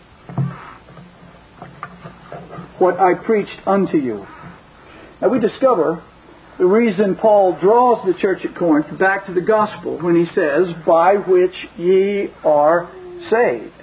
what 2.79 2.99
I 2.99 3.13
preached 3.13 3.67
unto 3.67 3.97
you. 3.97 4.25
Now 5.21 5.29
we 5.29 5.39
discover 5.39 6.03
the 6.57 6.65
reason 6.65 7.15
Paul 7.15 7.57
draws 7.59 8.05
the 8.05 8.19
church 8.19 8.45
at 8.45 8.55
Corinth 8.55 8.97
back 8.97 9.25
to 9.25 9.33
the 9.33 9.41
gospel 9.41 9.97
when 10.01 10.15
he 10.15 10.25
says, 10.33 10.67
by 10.85 11.15
which 11.15 11.55
ye 11.77 12.29
are 12.43 12.89
saved. 13.29 13.73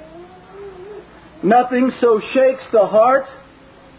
Nothing 1.43 1.93
so 2.01 2.21
shakes 2.33 2.63
the 2.73 2.87
heart 2.87 3.27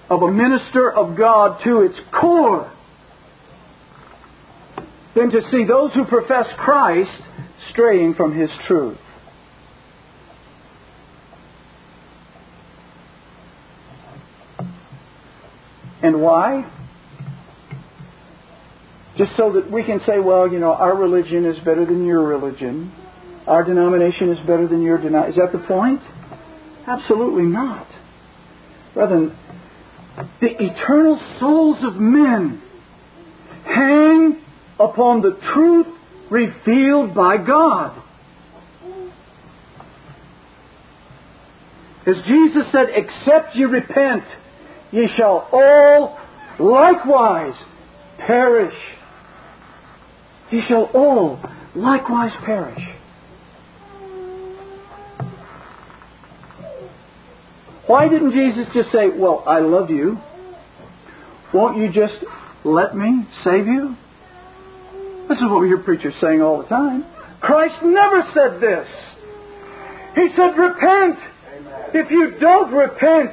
of 0.09 0.21
a 0.21 0.31
minister 0.31 0.91
of 0.91 1.17
God 1.17 1.61
to 1.63 1.81
its 1.81 1.95
core 2.11 2.71
than 5.15 5.29
to 5.29 5.41
see 5.51 5.63
those 5.65 5.93
who 5.93 6.05
profess 6.05 6.45
Christ 6.57 7.11
straying 7.71 8.15
from 8.15 8.37
His 8.37 8.49
truth. 8.67 8.97
And 16.01 16.21
why? 16.21 16.69
Just 19.17 19.31
so 19.37 19.53
that 19.53 19.71
we 19.71 19.83
can 19.83 20.01
say, 20.05 20.19
well, 20.19 20.51
you 20.51 20.59
know, 20.59 20.73
our 20.73 20.95
religion 20.95 21.45
is 21.45 21.57
better 21.59 21.85
than 21.85 22.05
your 22.05 22.23
religion. 22.23 22.91
Our 23.47 23.63
denomination 23.63 24.29
is 24.29 24.39
better 24.39 24.67
than 24.67 24.81
your 24.81 24.97
denomination. 24.97 25.31
Is 25.31 25.51
that 25.51 25.57
the 25.57 25.65
point? 25.65 26.01
Absolutely 26.87 27.43
not. 27.43 27.87
Rather, 28.95 29.35
the 30.41 30.47
eternal 30.59 31.19
souls 31.39 31.77
of 31.83 31.95
men 31.95 32.61
hang 33.65 34.43
upon 34.89 35.21
the 35.21 35.37
truth 35.53 35.87
revealed 36.29 37.13
by 37.13 37.37
God. 37.37 38.01
As 42.05 42.15
Jesus 42.27 42.63
said, 42.71 42.87
except 42.89 43.55
ye 43.55 43.63
repent, 43.63 44.23
ye 44.91 45.07
shall 45.15 45.47
all 45.51 46.19
likewise 46.59 47.55
perish. 48.17 48.75
Ye 50.51 50.61
shall 50.67 50.89
all 50.93 51.39
likewise 51.75 52.33
perish. 52.45 52.81
Why 57.87 58.07
didn't 58.07 58.31
Jesus 58.31 58.65
just 58.73 58.91
say, 58.91 59.09
Well, 59.09 59.43
I 59.45 59.59
love 59.59 59.89
you. 59.89 60.17
Won't 61.53 61.77
you 61.77 61.91
just 61.91 62.23
let 62.63 62.95
me 62.95 63.27
save 63.43 63.67
you? 63.67 63.95
This 65.29 65.37
is 65.37 65.43
what 65.43 65.61
we 65.61 65.67
hear 65.67 65.77
preachers 65.77 66.13
saying 66.21 66.41
all 66.41 66.61
the 66.61 66.67
time. 66.67 67.05
Christ 67.41 67.75
never 67.83 68.23
said 68.33 68.61
this. 68.61 68.87
He 70.15 70.29
said, 70.35 70.57
Repent. 70.57 71.19
Amen. 71.55 71.91
If 71.93 72.11
you 72.11 72.35
don't 72.39 72.73
repent, 72.73 73.31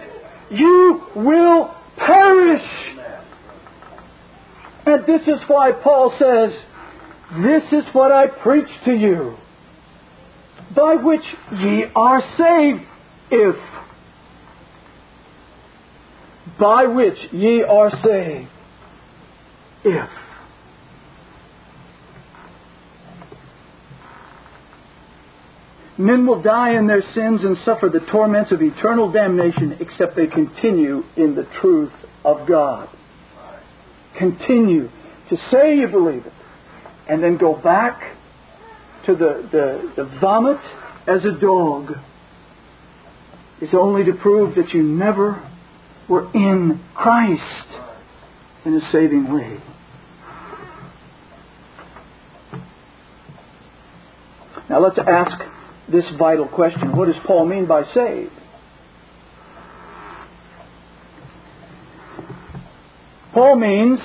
you 0.50 1.02
will 1.14 1.74
perish. 1.96 2.62
And 4.86 5.06
this 5.06 5.22
is 5.22 5.40
why 5.46 5.72
Paul 5.72 6.14
says, 6.18 6.52
This 7.42 7.64
is 7.72 7.84
what 7.92 8.10
I 8.12 8.26
preach 8.26 8.68
to 8.86 8.92
you, 8.92 9.36
by 10.74 10.94
which 10.94 11.24
ye 11.52 11.84
are 11.94 12.22
saved, 12.36 12.86
if 13.30 13.56
by 16.58 16.86
which 16.86 17.16
ye 17.32 17.62
are 17.62 17.90
saved, 18.04 18.48
if. 19.84 20.08
Men 26.00 26.26
will 26.26 26.40
die 26.40 26.78
in 26.78 26.86
their 26.86 27.02
sins 27.14 27.42
and 27.42 27.58
suffer 27.62 27.90
the 27.90 28.00
torments 28.10 28.52
of 28.52 28.62
eternal 28.62 29.12
damnation 29.12 29.76
except 29.80 30.16
they 30.16 30.28
continue 30.28 31.04
in 31.14 31.34
the 31.34 31.46
truth 31.60 31.92
of 32.24 32.48
God. 32.48 32.88
Continue 34.16 34.88
to 35.28 35.36
say 35.50 35.76
you 35.76 35.88
believe 35.88 36.24
it 36.24 36.32
and 37.06 37.22
then 37.22 37.36
go 37.36 37.54
back 37.54 38.16
to 39.04 39.12
the, 39.14 39.46
the, 39.52 39.92
the 39.94 40.18
vomit 40.20 40.58
as 41.06 41.22
a 41.26 41.38
dog 41.38 41.92
is 43.60 43.68
only 43.74 44.04
to 44.04 44.14
prove 44.14 44.54
that 44.54 44.70
you 44.72 44.82
never 44.82 45.46
were 46.08 46.32
in 46.32 46.82
Christ 46.94 47.66
in 48.64 48.74
a 48.74 48.90
saving 48.90 49.30
way. 49.30 49.60
Now 54.70 54.80
let's 54.80 54.98
ask 54.98 55.59
this 55.90 56.04
vital 56.18 56.46
question. 56.46 56.96
What 56.96 57.06
does 57.06 57.20
Paul 57.26 57.46
mean 57.46 57.66
by 57.66 57.84
saved? 57.92 58.32
Paul 63.32 63.56
means 63.56 64.00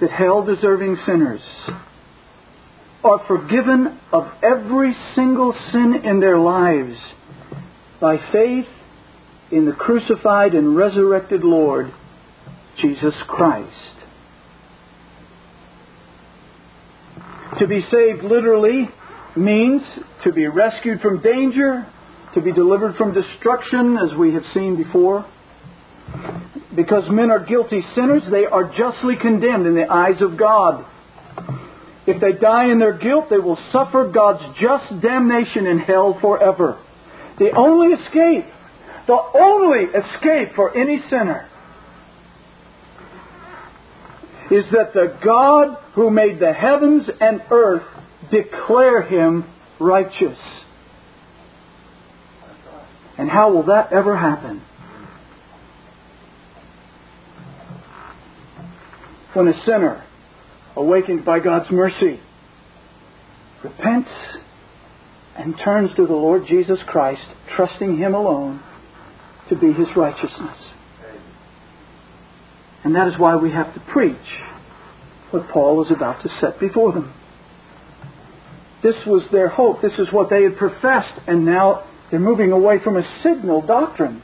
that 0.00 0.10
hell 0.10 0.44
deserving 0.44 0.98
sinners 1.06 1.40
are 3.02 3.24
forgiven 3.26 3.98
of 4.12 4.30
every 4.42 4.94
single 5.14 5.54
sin 5.72 6.02
in 6.04 6.20
their 6.20 6.38
lives 6.38 6.96
by 8.00 8.18
faith 8.32 8.66
in 9.50 9.66
the 9.66 9.72
crucified 9.72 10.54
and 10.54 10.76
resurrected 10.76 11.44
Lord, 11.44 11.92
Jesus 12.80 13.14
Christ. 13.26 13.70
To 17.58 17.66
be 17.66 17.82
saved 17.90 18.24
literally 18.24 18.88
means 19.36 19.82
to 20.24 20.32
be 20.32 20.46
rescued 20.46 21.00
from 21.00 21.22
danger, 21.22 21.86
to 22.34 22.40
be 22.40 22.52
delivered 22.52 22.96
from 22.96 23.14
destruction, 23.14 23.96
as 23.96 24.16
we 24.16 24.34
have 24.34 24.44
seen 24.52 24.76
before. 24.76 25.26
Because 26.74 27.04
men 27.10 27.30
are 27.30 27.44
guilty 27.44 27.82
sinners, 27.94 28.22
they 28.30 28.44
are 28.44 28.72
justly 28.76 29.16
condemned 29.20 29.66
in 29.66 29.74
the 29.74 29.90
eyes 29.90 30.20
of 30.20 30.36
God. 30.36 30.84
If 32.06 32.20
they 32.20 32.32
die 32.32 32.70
in 32.70 32.78
their 32.78 32.98
guilt, 32.98 33.26
they 33.30 33.38
will 33.38 33.58
suffer 33.72 34.10
God's 34.12 34.44
just 34.60 35.00
damnation 35.00 35.66
in 35.66 35.78
hell 35.78 36.18
forever. 36.20 36.78
The 37.38 37.50
only 37.56 37.94
escape, 37.94 38.44
the 39.06 39.18
only 39.34 39.84
escape 39.86 40.54
for 40.54 40.76
any 40.76 41.02
sinner 41.08 41.48
is 44.50 44.64
that 44.72 44.92
the 44.92 45.18
God 45.24 45.78
who 45.94 46.10
made 46.10 46.38
the 46.38 46.52
heavens 46.52 47.08
and 47.20 47.42
earth 47.50 47.86
declare 48.34 49.02
him 49.02 49.44
righteous. 49.78 50.38
And 53.16 53.30
how 53.30 53.52
will 53.52 53.66
that 53.66 53.92
ever 53.92 54.16
happen? 54.16 54.62
When 59.34 59.48
a 59.48 59.64
sinner, 59.64 60.04
awakened 60.76 61.24
by 61.24 61.40
God's 61.40 61.70
mercy, 61.70 62.20
repents 63.62 64.10
and 65.36 65.54
turns 65.64 65.90
to 65.96 66.06
the 66.06 66.12
Lord 66.12 66.46
Jesus 66.48 66.78
Christ, 66.86 67.22
trusting 67.56 67.98
Him 67.98 68.14
alone 68.14 68.62
to 69.48 69.56
be 69.56 69.72
His 69.72 69.88
righteousness. 69.96 70.58
And 72.84 72.94
that 72.94 73.08
is 73.08 73.14
why 73.18 73.36
we 73.36 73.50
have 73.50 73.74
to 73.74 73.80
preach 73.80 74.16
what 75.30 75.48
Paul 75.48 75.84
is 75.84 75.90
about 75.90 76.22
to 76.22 76.28
set 76.40 76.60
before 76.60 76.92
them. 76.92 77.12
This 78.84 78.96
was 79.06 79.22
their 79.32 79.48
hope. 79.48 79.80
This 79.80 79.98
is 79.98 80.12
what 80.12 80.28
they 80.28 80.42
had 80.42 80.58
professed, 80.58 81.18
and 81.26 81.46
now 81.46 81.84
they're 82.10 82.20
moving 82.20 82.52
away 82.52 82.80
from 82.84 82.98
a 82.98 83.22
signal 83.22 83.62
doctrine. 83.62 84.22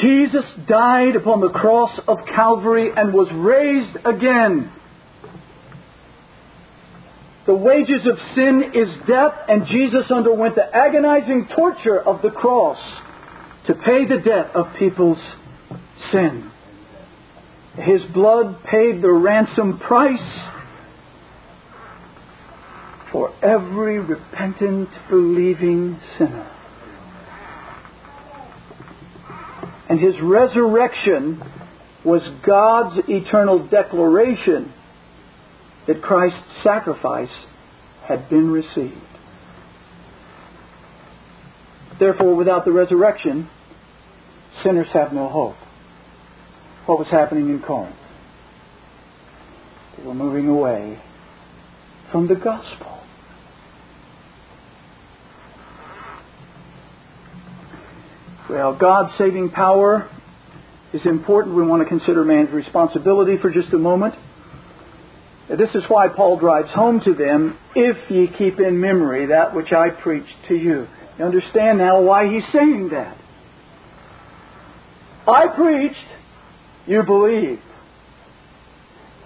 Jesus 0.00 0.44
died 0.68 1.16
upon 1.16 1.40
the 1.40 1.50
cross 1.50 1.90
of 2.06 2.18
Calvary 2.32 2.90
and 2.96 3.12
was 3.12 3.28
raised 3.32 3.96
again. 4.06 4.70
The 7.46 7.54
wages 7.54 8.06
of 8.06 8.16
sin 8.36 8.72
is 8.74 8.88
death, 9.08 9.32
and 9.48 9.66
Jesus 9.66 10.08
underwent 10.08 10.54
the 10.54 10.72
agonizing 10.72 11.48
torture 11.56 12.00
of 12.00 12.22
the 12.22 12.30
cross 12.30 12.78
to 13.66 13.74
pay 13.74 14.06
the 14.06 14.18
debt 14.18 14.54
of 14.54 14.66
people's 14.78 15.18
sin. 16.12 16.51
His 17.74 18.02
blood 18.12 18.62
paid 18.64 19.00
the 19.00 19.10
ransom 19.10 19.78
price 19.78 20.20
for 23.10 23.32
every 23.42 23.98
repentant, 23.98 24.90
believing 25.08 25.98
sinner. 26.18 26.50
And 29.88 29.98
his 29.98 30.14
resurrection 30.22 31.42
was 32.04 32.22
God's 32.46 32.98
eternal 33.08 33.66
declaration 33.66 34.72
that 35.86 36.02
Christ's 36.02 36.38
sacrifice 36.62 37.32
had 38.06 38.28
been 38.28 38.50
received. 38.50 38.96
Therefore, 41.98 42.34
without 42.34 42.64
the 42.64 42.72
resurrection, 42.72 43.48
sinners 44.62 44.88
have 44.92 45.12
no 45.12 45.28
hope 45.28 45.56
what 46.86 46.98
was 46.98 47.08
happening 47.08 47.48
in 47.48 47.60
Corinth. 47.60 47.96
They 49.96 50.04
were 50.04 50.14
moving 50.14 50.48
away 50.48 51.00
from 52.10 52.28
the 52.28 52.34
gospel. 52.34 52.98
Well, 58.50 58.76
God's 58.76 59.16
saving 59.16 59.50
power 59.50 60.10
is 60.92 61.06
important. 61.06 61.56
We 61.56 61.62
want 61.64 61.82
to 61.82 61.88
consider 61.88 62.24
man's 62.24 62.50
responsibility 62.50 63.38
for 63.40 63.50
just 63.50 63.72
a 63.72 63.78
moment. 63.78 64.14
This 65.48 65.70
is 65.74 65.84
why 65.88 66.08
Paul 66.08 66.38
drives 66.38 66.70
home 66.70 67.00
to 67.04 67.14
them, 67.14 67.58
if 67.74 68.10
ye 68.10 68.26
keep 68.26 68.58
in 68.58 68.80
memory 68.80 69.26
that 69.26 69.54
which 69.54 69.72
I 69.72 69.90
preached 69.90 70.34
to 70.48 70.54
you. 70.54 70.86
You 71.18 71.24
understand 71.24 71.78
now 71.78 72.00
why 72.02 72.28
he's 72.28 72.44
saying 72.52 72.90
that. 72.90 73.16
I 75.26 75.46
preached 75.54 75.96
you 76.86 77.02
believe. 77.02 77.60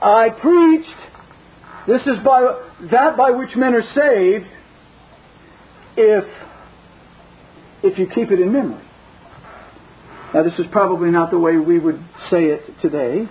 I 0.00 0.28
preached. 0.30 0.88
This 1.86 2.02
is 2.02 2.22
by 2.24 2.62
that 2.90 3.16
by 3.16 3.30
which 3.30 3.56
men 3.56 3.74
are 3.74 3.82
saved 3.94 4.46
if 5.96 6.24
if 7.82 7.98
you 7.98 8.06
keep 8.06 8.30
it 8.30 8.40
in 8.40 8.52
memory. 8.52 8.84
Now 10.34 10.42
this 10.42 10.58
is 10.58 10.66
probably 10.70 11.10
not 11.10 11.30
the 11.30 11.38
way 11.38 11.56
we 11.56 11.78
would 11.78 12.02
say 12.30 12.46
it 12.46 12.62
today. 12.82 13.28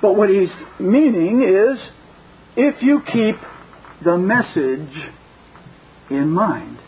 But 0.00 0.14
what 0.14 0.28
he's 0.28 0.50
meaning 0.78 1.42
is 1.42 1.78
if 2.56 2.82
you 2.82 3.00
keep 3.00 3.36
the 4.04 4.16
message 4.16 4.94
in 6.10 6.30
mind. 6.30 6.78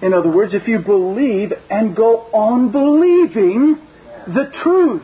In 0.00 0.14
other 0.14 0.30
words, 0.30 0.54
if 0.54 0.66
you 0.66 0.78
believe 0.78 1.52
and 1.70 1.94
go 1.94 2.20
on 2.32 2.72
believing 2.72 3.87
the 4.34 4.52
truth. 4.62 5.02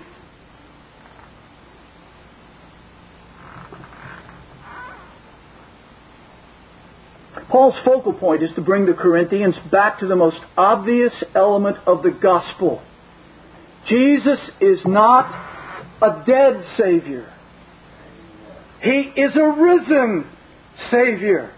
Paul's 7.48 7.74
focal 7.84 8.12
point 8.12 8.42
is 8.42 8.50
to 8.56 8.60
bring 8.60 8.84
the 8.84 8.94
Corinthians 8.94 9.54
back 9.70 10.00
to 10.00 10.06
the 10.06 10.16
most 10.16 10.38
obvious 10.56 11.12
element 11.34 11.76
of 11.86 12.02
the 12.02 12.10
gospel. 12.10 12.82
Jesus 13.88 14.38
is 14.60 14.80
not 14.84 15.26
a 16.02 16.24
dead 16.26 16.64
Savior. 16.76 17.32
He 18.82 19.12
is 19.16 19.36
a 19.36 19.62
risen 19.62 20.26
Savior. 20.90 21.52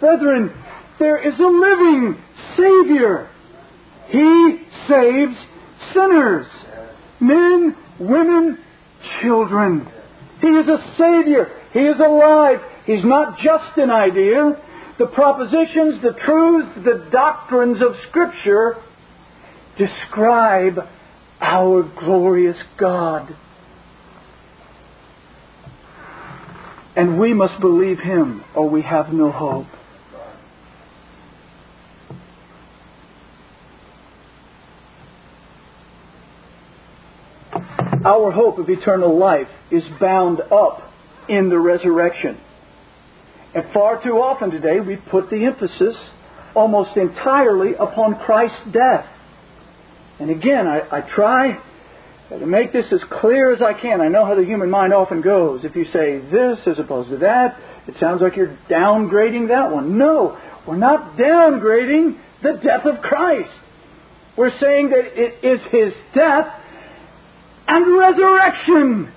Brethren, 0.00 0.52
there 0.98 1.18
is 1.18 1.38
a 1.38 1.46
living 1.46 2.22
Savior. 2.56 3.30
He 4.08 4.66
saves 4.88 5.36
sinners, 5.94 6.46
men, 7.20 7.76
women, 7.98 8.58
children. 9.20 9.88
He 10.40 10.48
is 10.48 10.68
a 10.68 10.94
Savior. 10.98 11.50
He 11.72 11.80
is 11.80 12.00
alive. 12.00 12.58
He's 12.86 13.04
not 13.04 13.38
just 13.38 13.76
an 13.76 13.90
idea. 13.90 14.60
The 14.98 15.06
propositions, 15.06 16.02
the 16.02 16.16
truths, 16.24 16.84
the 16.84 17.08
doctrines 17.10 17.78
of 17.80 17.94
Scripture 18.08 18.76
describe 19.78 20.78
our 21.40 21.82
glorious 21.82 22.56
God. 22.78 23.34
And 26.96 27.18
we 27.18 27.32
must 27.32 27.60
believe 27.60 28.00
Him 28.00 28.44
or 28.54 28.68
we 28.68 28.82
have 28.82 29.12
no 29.12 29.30
hope. 29.30 29.66
Our 38.04 38.32
hope 38.32 38.58
of 38.58 38.70
eternal 38.70 39.18
life 39.18 39.48
is 39.70 39.82
bound 40.00 40.40
up 40.40 40.90
in 41.28 41.50
the 41.50 41.58
resurrection. 41.58 42.40
And 43.54 43.64
far 43.74 44.02
too 44.02 44.20
often 44.20 44.50
today 44.50 44.80
we 44.80 44.96
put 44.96 45.28
the 45.28 45.44
emphasis 45.44 45.96
almost 46.54 46.96
entirely 46.96 47.74
upon 47.74 48.18
Christ's 48.24 48.72
death. 48.72 49.06
And 50.18 50.30
again, 50.30 50.66
I, 50.66 50.98
I 50.98 51.00
try 51.14 51.60
to 52.30 52.46
make 52.46 52.72
this 52.72 52.86
as 52.90 53.00
clear 53.20 53.52
as 53.52 53.60
I 53.60 53.74
can. 53.74 54.00
I 54.00 54.08
know 54.08 54.24
how 54.24 54.34
the 54.34 54.44
human 54.44 54.70
mind 54.70 54.94
often 54.94 55.20
goes. 55.20 55.64
If 55.64 55.76
you 55.76 55.84
say 55.92 56.20
this 56.20 56.58
as 56.66 56.78
opposed 56.78 57.10
to 57.10 57.18
that, 57.18 57.58
it 57.86 57.96
sounds 58.00 58.22
like 58.22 58.36
you're 58.36 58.56
downgrading 58.70 59.48
that 59.48 59.72
one. 59.72 59.98
No, 59.98 60.38
we're 60.66 60.76
not 60.76 61.16
downgrading 61.16 62.18
the 62.42 62.60
death 62.64 62.86
of 62.86 63.02
Christ. 63.02 63.50
We're 64.36 64.58
saying 64.58 64.90
that 64.90 65.20
it 65.20 65.44
is 65.44 65.60
His 65.70 65.92
death 66.14 66.59
and 67.70 67.96
resurrection. 67.96 69.12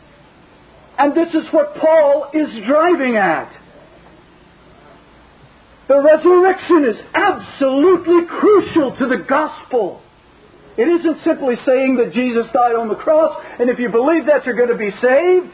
And 0.98 1.16
this 1.16 1.34
is 1.34 1.52
what 1.52 1.76
Paul 1.76 2.30
is 2.34 2.48
driving 2.68 3.18
at. 3.18 3.52
The 5.88 6.00
resurrection 6.00 6.86
is 6.86 6.98
absolutely 7.16 8.28
crucial 8.28 8.96
to 8.96 9.08
the 9.08 9.26
gospel. 9.28 10.02
It 10.78 10.88
isn't 10.88 11.24
simply 11.24 11.56
saying 11.66 11.98
that 11.98 12.14
Jesus 12.14 12.46
died 12.54 12.76
on 12.76 12.90
the 12.90 12.96
cross, 12.96 13.44
and 13.60 13.70
if 13.70 13.80
you 13.80 13.90
believe 13.90 14.28
that, 14.28 14.46
you're 14.46 14.56
going 14.56 14.70
to 14.70 14.78
be 14.78 14.92
saved. 14.92 15.52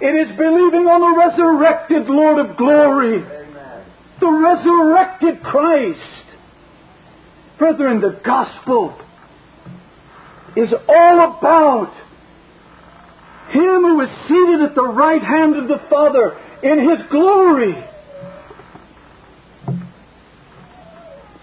It 0.00 0.28
is 0.28 0.36
believing 0.36 0.86
on 0.86 1.00
the 1.02 1.14
resurrected 1.18 2.06
Lord 2.06 2.38
of 2.38 2.56
glory, 2.56 3.22
Amen. 3.22 3.84
the 4.20 4.30
resurrected 4.30 5.42
Christ. 5.42 6.26
Brethren, 7.58 8.00
the 8.00 8.20
gospel 8.24 9.00
is 10.56 10.72
all 10.88 11.38
about 11.38 11.92
Him 13.50 13.82
who 13.82 14.00
is 14.00 14.08
seated 14.26 14.62
at 14.62 14.74
the 14.74 14.82
right 14.82 15.22
hand 15.22 15.56
of 15.56 15.68
the 15.68 15.80
Father 15.88 16.38
in 16.62 16.88
His 16.88 17.06
glory. 17.10 17.74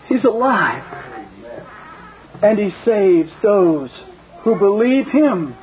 He's 0.07 0.23
alive. 0.23 0.83
And 2.41 2.59
He 2.59 2.71
saves 2.83 3.31
those 3.41 3.89
who 4.43 4.55
believe 4.57 5.07
Him 5.07 5.55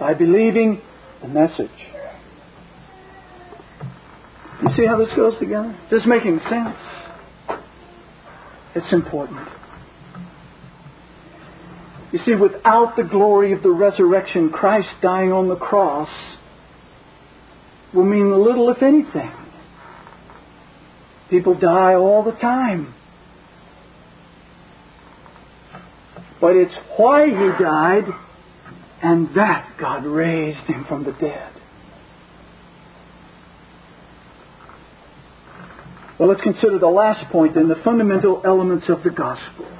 by 0.00 0.14
believing 0.14 0.80
the 1.22 1.28
message. 1.28 1.70
You 4.62 4.68
see 4.76 4.86
how 4.86 4.96
this 4.98 5.14
goes 5.14 5.38
together? 5.38 5.76
Is 5.84 5.90
this 5.90 6.06
making 6.06 6.40
sense? 6.50 6.76
It's 8.74 8.92
important. 8.92 9.48
You 12.12 12.20
see, 12.24 12.34
without 12.34 12.96
the 12.96 13.02
glory 13.02 13.52
of 13.52 13.62
the 13.62 13.70
resurrection, 13.70 14.50
Christ 14.50 14.88
dying 15.02 15.32
on 15.32 15.48
the 15.48 15.56
cross 15.56 16.08
will 17.92 18.04
mean 18.04 18.30
little, 18.30 18.70
if 18.70 18.82
anything. 18.82 19.30
People 21.28 21.54
die 21.54 21.94
all 21.94 22.22
the 22.22 22.32
time. 22.32 22.94
But 26.40 26.56
it's 26.56 26.74
why 26.96 27.26
he 27.26 27.62
died 27.62 28.04
and 29.02 29.34
that 29.34 29.76
God 29.78 30.04
raised 30.04 30.66
him 30.66 30.84
from 30.88 31.04
the 31.04 31.12
dead. 31.12 31.52
Well, 36.18 36.28
let's 36.28 36.40
consider 36.40 36.78
the 36.78 36.88
last 36.88 37.30
point 37.30 37.54
then 37.54 37.68
the 37.68 37.80
fundamental 37.84 38.42
elements 38.44 38.86
of 38.88 39.02
the 39.04 39.10
gospel. 39.10 39.77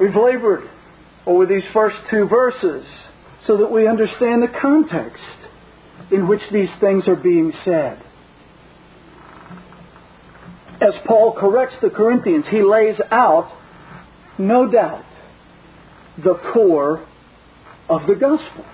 We've 0.00 0.16
labored 0.16 0.68
over 1.26 1.44
these 1.44 1.62
first 1.74 1.96
two 2.10 2.26
verses 2.26 2.86
so 3.46 3.58
that 3.58 3.70
we 3.70 3.86
understand 3.86 4.42
the 4.42 4.48
context 4.48 5.22
in 6.10 6.26
which 6.26 6.40
these 6.50 6.70
things 6.80 7.06
are 7.06 7.16
being 7.16 7.52
said. 7.66 8.02
As 10.80 10.94
Paul 11.06 11.36
corrects 11.38 11.76
the 11.82 11.90
Corinthians, 11.90 12.46
he 12.50 12.62
lays 12.62 12.98
out, 13.10 13.52
no 14.38 14.70
doubt, 14.70 15.04
the 16.16 16.40
core 16.54 17.06
of 17.90 18.06
the 18.06 18.14
gospel. 18.14 18.64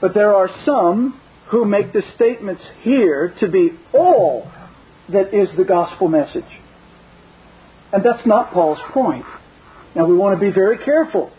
But 0.00 0.14
there 0.14 0.32
are 0.32 0.48
some 0.64 1.20
who 1.50 1.64
make 1.64 1.92
the 1.92 2.02
statements 2.14 2.62
here 2.82 3.34
to 3.40 3.48
be 3.48 3.70
all 3.92 4.48
that 5.08 5.34
is 5.34 5.48
the 5.56 5.64
gospel 5.64 6.06
message. 6.06 6.44
And 7.92 8.02
that's 8.02 8.26
not 8.26 8.52
Paul's 8.52 8.78
point. 8.92 9.24
Now 9.94 10.06
we 10.06 10.16
want 10.16 10.38
to 10.38 10.44
be 10.44 10.52
very 10.52 10.78
careful. 10.78 11.30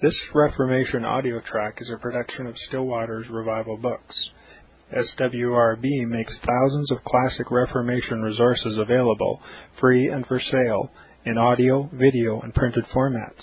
This 0.00 0.14
Reformation 0.34 1.04
audio 1.04 1.40
track 1.40 1.78
is 1.80 1.90
a 1.90 1.98
production 1.98 2.46
of 2.46 2.54
Still 2.68 2.84
Waters 2.84 3.26
Revival 3.28 3.76
Books. 3.76 4.14
SWRB 4.96 6.06
makes 6.06 6.32
thousands 6.46 6.90
of 6.92 7.04
classic 7.04 7.50
Reformation 7.50 8.22
resources 8.22 8.78
available, 8.78 9.42
free 9.80 10.08
and 10.08 10.24
for 10.26 10.40
sale, 10.40 10.90
in 11.26 11.36
audio, 11.36 11.90
video, 11.92 12.40
and 12.40 12.54
printed 12.54 12.84
formats. 12.94 13.42